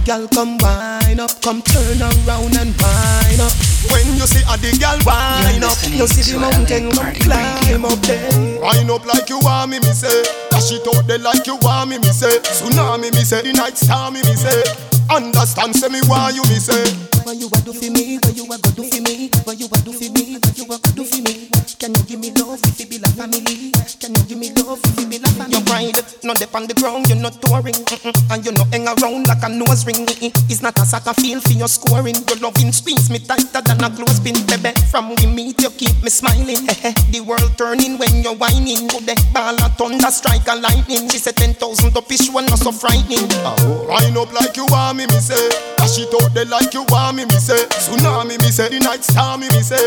girl, 0.08 0.26
come 0.30 0.58
wind 0.60 1.20
up, 1.20 1.30
come 1.41 1.62
turn 1.62 2.00
around 2.00 2.56
and 2.56 2.72
wind 2.80 3.41
up. 3.43 3.52
When 3.91 4.08
you 4.15 4.24
see 4.24 4.39
a 4.48 4.56
the 4.56 4.72
girl 4.80 4.96
wind 5.04 5.67
up, 5.67 5.76
you 5.84 6.08
see 6.08 6.32
the 6.32 6.39
mountain 6.39 6.89
come 6.96 7.12
climb 7.20 7.84
up 7.84 8.00
there. 8.08 8.32
Wind 8.63 8.89
up 8.89 9.06
like 9.06 9.28
you 9.28 9.39
want 9.43 9.72
me, 9.72 9.80
me 9.84 9.91
say. 9.91 10.24
Dash 10.50 10.72
it 10.72 10.88
out 10.88 11.06
there 11.08 11.20
like 11.20 11.46
you 11.46 11.58
want 11.60 11.89
me, 11.89 12.00
me 12.00 12.08
say. 12.15 12.39
Tsunami, 12.39 13.12
me 13.12 13.28
say. 13.28 13.43
The 13.43 13.52
night 13.52 13.76
star, 13.76 14.10
me, 14.10 14.24
me 14.24 14.36
say. 14.39 14.63
Understand, 15.12 15.76
say 15.76 15.89
me 15.91 16.00
why 16.08 16.32
you, 16.32 16.43
me 16.48 16.56
say. 16.56 16.88
What 17.28 17.36
you 17.36 17.52
a 17.52 17.60
do 17.67 17.76
for 17.76 17.91
me? 17.91 18.15
What 18.24 18.32
you 18.39 18.48
a 18.48 18.56
go 18.56 18.72
do 18.72 18.88
for 18.88 19.02
me? 19.04 19.28
What 19.43 19.60
you 19.60 19.67
a 19.67 19.78
do 19.84 19.91
for 19.91 20.08
me? 20.15 20.39
What 20.39 20.56
you 20.56 20.63
a 20.72 20.80
go 20.80 20.89
do 20.96 21.04
for 21.04 21.20
me? 21.20 21.52
Can 21.78 21.91
you 21.91 22.04
give 22.08 22.20
me 22.24 22.32
love 22.32 22.63
if 22.63 22.80
it 22.80 22.89
be 22.89 22.96
like 22.96 22.97
family? 23.18 23.74
Can 23.98 24.14
you 24.14 24.24
give 24.30 24.38
me 24.38 24.54
love 24.54 24.78
be 25.10 25.18
like 25.18 25.34
family? 25.34 25.58
Your 25.58 25.66
pride, 25.66 25.98
not 26.24 26.38
dip 26.38 26.54
on 26.54 26.70
the 26.70 26.78
ground, 26.78 27.10
you're 27.10 27.18
not 27.18 27.42
touring, 27.42 27.74
mm-mm. 27.74 28.14
and 28.30 28.46
you're 28.46 28.54
not 28.54 28.70
hang 28.70 28.86
around 28.86 29.26
like 29.26 29.42
a 29.42 29.50
nose 29.50 29.86
ring. 29.90 30.06
mm-mm. 30.06 30.32
It's 30.46 30.62
not 30.62 30.78
a 30.78 30.86
soccer 30.86 31.18
field 31.18 31.42
for 31.42 31.58
your 31.58 31.68
scoring. 31.68 32.16
Your 32.30 32.38
loving 32.38 32.72
squeeze 32.72 33.10
me 33.10 33.18
tighter 33.18 33.66
than 33.66 33.82
a 33.82 33.90
clothespin, 33.90 34.38
baby. 34.46 34.78
From 34.94 35.10
we 35.10 35.26
meet, 35.26 35.58
you 35.62 35.74
keep 35.74 35.98
me 36.06 36.14
smiling. 36.14 36.62
the 37.10 37.26
world 37.26 37.58
turning 37.58 37.98
when 37.98 38.22
you're 38.22 38.38
whining. 38.38 38.86
Go 38.88 39.02
the 39.02 39.18
ball 39.34 39.58
a 39.58 39.68
thunder, 39.74 40.14
strike 40.14 40.46
a 40.46 40.56
lightning. 40.56 41.10
She 41.10 41.18
said 41.18 41.36
ten 41.36 41.58
thousand 41.58 41.98
up 41.98 42.12
is 42.14 42.30
one 42.30 42.46
not 42.46 42.62
so 42.62 42.72
frightening. 42.72 43.26
Oh. 43.42 43.90
Wind 43.90 44.18
up 44.18 44.30
like 44.34 44.54
you 44.56 44.70
want 44.70 45.02
me, 45.02 45.10
me 45.10 45.18
say. 45.18 45.50
Dash 45.82 45.98
it 45.98 46.14
out 46.14 46.34
there 46.38 46.46
like 46.46 46.74
you 46.74 46.86
want 46.94 47.18
me, 47.18 47.26
me 47.26 47.40
say. 47.42 47.66
Tsunami, 47.82 48.38
me 48.38 48.54
say. 48.54 48.70
The 48.70 48.80
night 48.80 49.04
star, 49.04 49.38
me, 49.38 49.50
me 49.50 49.66
say. 49.66 49.82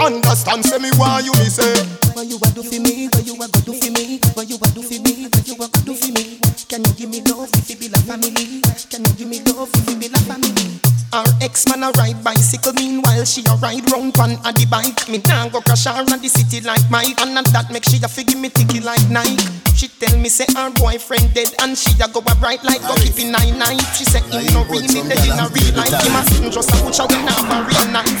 Understand, 0.00 0.64
say 0.64 0.78
me 0.78 0.88
why 0.96 1.20
you, 1.20 1.32
me 1.36 1.52
say. 1.52 1.76
What 2.14 2.26
you 2.26 2.38
a 2.42 2.48
do 2.52 2.62
for 2.70 2.80
me? 2.80 3.08
What 3.08 3.26
you 3.26 3.34
a 3.34 3.48
go 3.48 3.60
do 3.66 3.72
for 3.74 3.90
me? 3.90 4.20
What 4.34 4.48
you 4.48 4.56
a 4.56 4.68
do 4.70 4.82
for 4.82 5.02
me? 5.02 5.26
What 5.26 5.48
you 5.48 5.54
a 5.54 5.58
go 5.58 5.80
do 5.82 5.94
for 5.94 6.12
me? 6.12 6.38
Can 6.68 6.84
you 6.84 6.92
give 6.94 7.10
me 7.10 7.20
love 7.22 7.50
if 7.54 7.70
it 7.70 7.80
be 7.80 7.88
like 7.88 8.04
family? 8.06 8.62
Can 8.90 9.04
you 9.04 9.12
give 9.14 9.28
me 9.28 9.42
love 9.42 9.70
if 9.74 9.88
it 9.88 9.98
be 9.98 10.08
like 10.08 10.22
family? 10.22 10.89
Our 11.12 11.26
ex-man 11.42 11.82
a 11.82 11.90
ride 11.98 12.22
bicycle 12.22 12.72
Meanwhile 12.72 13.24
she 13.24 13.42
a 13.50 13.54
ride 13.58 13.82
round 13.90 14.14
pan 14.14 14.38
a 14.46 14.54
the 14.54 14.62
bike. 14.70 15.08
Me 15.10 15.18
nah 15.26 15.48
go 15.50 15.60
crash 15.60 15.90
her 15.90 15.98
in 15.98 16.06
the 16.22 16.30
city 16.30 16.62
like 16.62 16.86
Mike 16.86 17.18
And 17.18 17.34
at 17.34 17.50
that 17.50 17.66
make 17.74 17.82
she 17.82 17.98
a 17.98 18.06
fi 18.06 18.22
give 18.22 18.38
me 18.38 18.48
ticket 18.48 18.84
like 18.86 19.02
Nike. 19.10 19.42
She 19.74 19.88
tell 19.98 20.14
me 20.22 20.28
say 20.30 20.46
her 20.54 20.70
boyfriend 20.78 21.34
dead 21.34 21.50
And 21.58 21.74
she 21.74 21.90
a 21.98 22.06
go 22.06 22.22
a 22.22 22.34
bright 22.38 22.62
like 22.62 22.78
go 22.86 22.94
keep 23.02 23.18
in 23.18 23.34
nine 23.34 23.58
night. 23.58 23.82
She 23.98 24.06
say 24.06 24.22
him 24.30 24.54
no 24.54 24.62
real 24.70 24.86
me 24.86 25.02
dead 25.02 25.18
in 25.26 25.34
a 25.34 25.50
real 25.50 25.74
life. 25.74 25.90
Him 25.90 26.14
a 26.14 26.22
sing 26.30 26.46
just 26.54 26.70
a 26.70 26.76
butcher 26.78 27.06
when 27.10 27.26
have 27.26 27.42
a 27.42 27.58
real 27.66 27.86
knife 27.90 28.14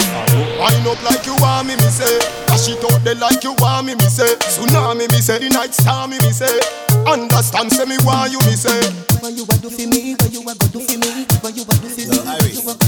Wind 0.58 0.86
up 0.90 0.98
like 1.06 1.22
you 1.30 1.38
want 1.38 1.70
me 1.70 1.78
me 1.78 1.90
say. 1.94 2.18
Dash 2.50 2.74
it 2.74 2.82
out 2.82 2.98
there 3.06 3.14
like 3.14 3.46
you 3.46 3.54
want 3.62 3.86
me 3.86 3.94
me 3.94 4.08
say. 4.10 4.34
Tsunami 4.50 5.06
me 5.14 5.22
say. 5.22 5.38
The 5.38 5.48
night 5.54 5.78
star 5.78 6.10
me 6.10 6.18
me 6.26 6.34
say. 6.34 6.58
Understand 7.06 7.70
say 7.70 7.86
me 7.86 8.02
why 8.02 8.26
you 8.26 8.42
me 8.50 8.58
say. 8.58 8.82
What 9.22 9.36
you 9.36 9.44
a 9.44 9.54
do 9.60 9.68
for 9.68 9.86
me 9.86 10.16
What 10.16 10.32
you 10.32 10.40
a 10.40 10.54
go 10.56 10.66
do 10.72 10.80
for 10.80 10.96
me 10.98 11.26
What 11.44 11.54
you 11.54 11.62
a 11.62 11.74
do 11.76 11.88
for 11.92 12.74
me 12.74 12.79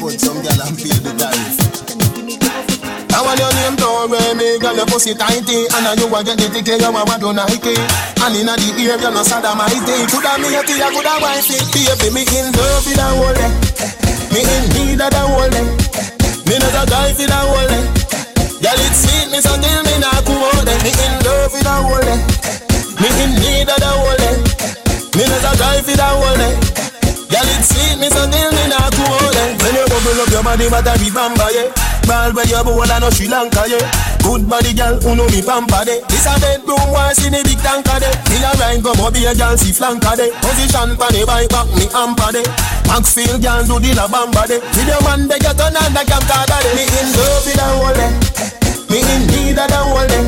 What 0.00 0.16
you 0.16 0.18
some 0.18 0.40
girl 0.40 0.60
and 0.64 0.74
feel 0.80 0.96
the 1.04 1.12
tariff. 1.14 1.60
I 3.12 3.20
want 3.20 3.36
your 3.36 3.52
name 3.52 3.76
to 3.76 4.08
wear 4.08 4.32
me, 4.32 4.56
girl, 4.56 4.72
your 4.72 4.88
pussy 4.88 5.12
tighty 5.12 5.68
And 5.76 5.84
now 5.84 5.92
you 5.92 6.08
eh? 6.08 6.16
a 6.16 6.24
get 6.24 6.40
the 6.40 6.48
ticket, 6.48 6.80
you 6.80 6.88
want 6.88 7.20
to 7.20 7.36
Nike 7.36 7.76
eh? 7.76 8.24
And 8.24 8.32
inna 8.32 8.56
the 8.56 8.80
ear, 8.80 8.96
you 8.96 9.10
no 9.12 9.20
sodomite 9.20 9.76
eh? 9.76 10.08
Coulda 10.08 10.40
me 10.40 10.56
a 10.56 10.64
tea, 10.64 10.80
coulda 10.80 11.20
wifey 11.20 11.60
Baby, 11.76 12.08
me 12.16 12.22
in 12.24 12.48
love 12.56 12.80
with 12.88 12.96
a 12.96 13.06
whole 13.12 13.34
day. 13.36 13.52
Me 14.32 14.40
in 14.40 14.64
need 14.72 15.04
of 15.04 15.12
the 15.12 15.20
whole 15.20 15.52
day. 15.52 15.68
Me 16.48 16.54
not 16.56 16.80
a 16.80 16.82
guy 16.88 17.12
for 17.12 17.28
the 17.28 17.38
whole 17.44 17.68
day. 17.68 17.84
Girl, 18.64 18.80
it's 18.80 19.04
sweet, 19.04 19.28
me 19.28 19.38
so 19.44 19.52
till 19.60 19.80
me 19.84 19.94
not 20.00 20.24
out 20.24 20.64
there 20.64 20.80
Me 20.80 20.90
in 20.96 21.14
love 21.28 21.52
with 21.52 21.68
a 21.68 21.76
whole 21.76 22.00
day. 22.00 22.20
Me 23.04 23.08
in 23.20 23.30
need 23.36 23.68
of 23.68 23.76
the 23.76 23.90
whole 23.92 24.16
day. 24.16 24.34
Me 25.12 25.28
not 25.28 25.44
a 25.44 25.52
guy 25.60 25.78
for 25.84 25.92
the 25.92 26.08
whole 26.08 26.36
day 26.40 26.79
Girl, 27.30 27.46
it's 27.46 27.70
sweet, 27.70 27.94
me 28.02 28.10
so 28.10 28.26
till 28.26 28.50
me 28.50 28.64
not 28.66 28.90
go 28.90 29.06
out 29.06 29.30
there 29.30 29.54
When 29.62 29.78
you 29.78 29.86
bubble 29.86 30.18
up 30.18 30.34
your 30.34 30.42
body, 30.42 30.66
what 30.66 30.82
a 30.82 30.98
be 30.98 31.14
bamba, 31.14 31.46
yeah. 31.54 31.70
Ball 32.10 32.34
where 32.34 32.42
you 32.42 32.58
bowl 32.66 32.82
and 32.82 32.98
no 32.98 33.08
Sri 33.10 33.30
Lanka, 33.30 33.70
yeah. 33.70 33.86
Good 34.18 34.50
body, 34.50 34.74
girl, 34.74 34.98
who 34.98 35.14
know 35.14 35.30
me 35.30 35.38
pampa, 35.38 35.86
de 35.86 36.02
eh. 36.02 36.06
This 36.10 36.26
a 36.26 36.34
bedroom, 36.42 36.90
why 36.90 37.14
see 37.14 37.30
the 37.30 37.38
big 37.46 37.62
tanker, 37.62 38.02
de 38.02 38.10
Me 38.26 38.42
a 38.42 38.50
ride, 38.58 38.82
come 38.82 38.98
up 38.98 39.14
here, 39.14 39.30
girl, 39.38 39.54
see 39.54 39.70
flanker, 39.70 40.18
de 40.18 40.26
eh. 40.26 40.34
Position 40.42 40.98
pa 40.98 41.06
the 41.14 41.22
bike, 41.22 41.46
back 41.54 41.70
me 41.78 41.86
hamper, 41.94 42.34
de 42.34 42.42
Maxfield, 42.90 43.38
girl, 43.38 43.62
do 43.62 43.78
the 43.78 43.94
la 43.94 44.10
bamba, 44.10 44.50
de 44.50 44.58
your 44.82 44.98
man, 45.06 45.30
they 45.30 45.38
get 45.38 45.54
on 45.62 45.70
and 45.70 45.94
the 45.94 46.02
camp 46.02 46.26
card, 46.26 46.50
de 46.50 46.70
Me 46.74 46.82
in 46.82 47.06
love 47.14 47.46
with 47.46 47.54
the 47.54 47.66
whole, 47.78 47.94
de 47.94 48.06
Me 48.90 48.98
in 49.06 49.22
need 49.30 49.54
of 49.54 49.70
the 49.70 49.78
whole, 49.78 50.02
de 50.02 50.18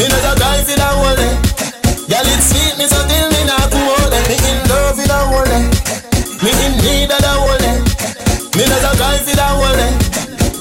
Me 0.00 0.08
not 0.08 0.24
a 0.24 0.32
guy 0.40 0.64
for 0.64 0.72
the 0.72 0.88
whole, 0.88 1.16
de 1.20 1.28
Girl, 2.08 2.28
it's 2.32 2.48
me 2.56 2.63
Me 6.44 6.52
in 6.66 6.76
need 6.84 7.10
of 7.10 7.20
the 7.24 7.32
holy. 7.40 7.80
Me 8.52 8.64
not 8.68 8.84
a 8.84 8.92
guy 9.00 9.16
for 9.16 9.34
the 9.34 9.48
holy. 9.48 9.88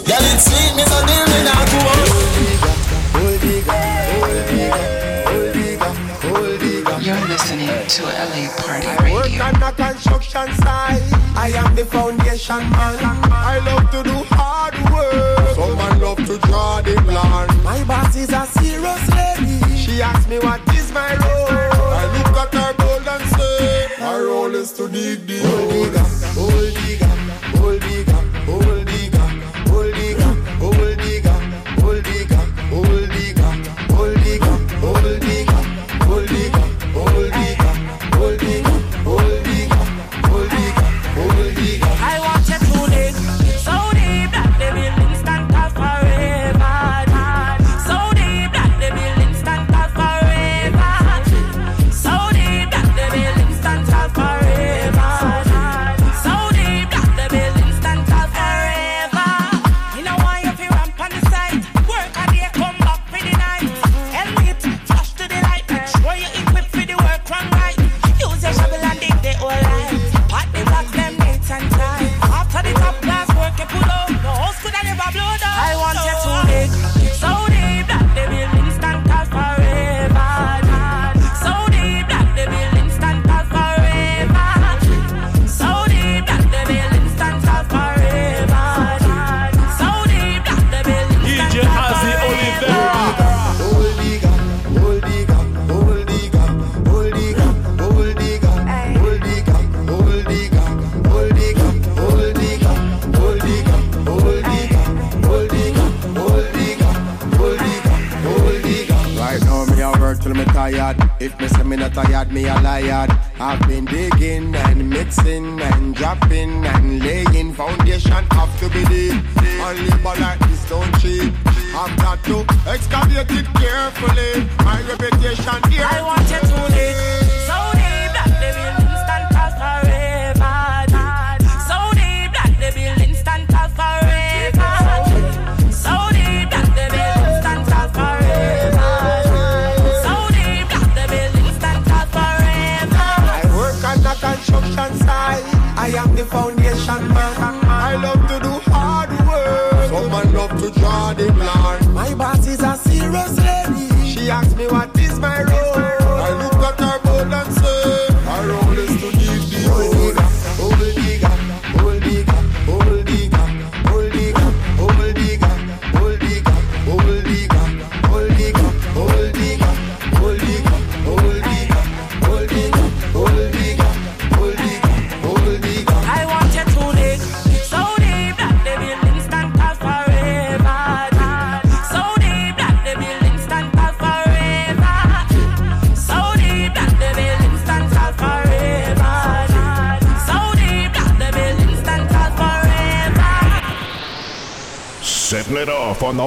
Girl, 0.07 0.25
it's 0.31 0.45
sweet, 0.47 0.71
me 0.77 0.83
so 0.87 0.95
deal 1.03 1.25
me 1.27 1.43
not 1.43 1.67
go 1.67 1.79
on. 1.91 2.07
You're 7.03 7.27
listening 7.27 7.67
to 7.67 8.03
LA 8.03 8.47
Party 8.55 8.87
Radio. 9.03 9.13
Work 9.13 9.35
on 9.43 9.59
the 9.59 9.71
construction 9.75 10.47
site. 10.63 11.03
I 11.35 11.51
am 11.53 11.75
the 11.75 11.83
foundation 11.83 12.63
man. 12.69 12.95
I 13.29 13.59
love 13.65 13.91
to 13.91 14.03
do 14.03 14.23
hard 14.29 14.75
work. 14.89 15.49
Some 15.53 15.77
man 15.77 15.99
love 15.99 16.25
to 16.27 16.37
draw 16.47 16.79
the 16.81 16.95
plan. 17.01 17.61
My 17.61 17.83
boss 17.83 18.15
is 18.15 18.29
a 18.29 18.45
serious 18.45 19.09
lady. 19.11 19.75
She 19.75 20.01
asked 20.01 20.29
me 20.29 20.39
what 20.39 20.61
is 20.73 20.93
my 20.93 21.13
role. 21.17 21.72
I 24.03 24.19
role 24.19 24.53
is 24.53 24.73
to 24.73 24.89
dig 24.89 25.25
the 25.27 25.39
hole, 25.39 26.49
hole 26.49 26.71
digger 26.71 27.22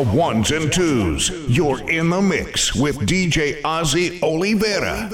the 0.05 0.11
ones 0.15 0.51
and 0.51 0.71
twos. 0.71 1.31
You're 1.49 1.89
in 1.89 2.11
the 2.11 2.21
mix 2.21 2.75
with 2.75 2.97
DJ 3.09 3.63
Ozzie 3.65 4.21
Olivera. 4.21 5.09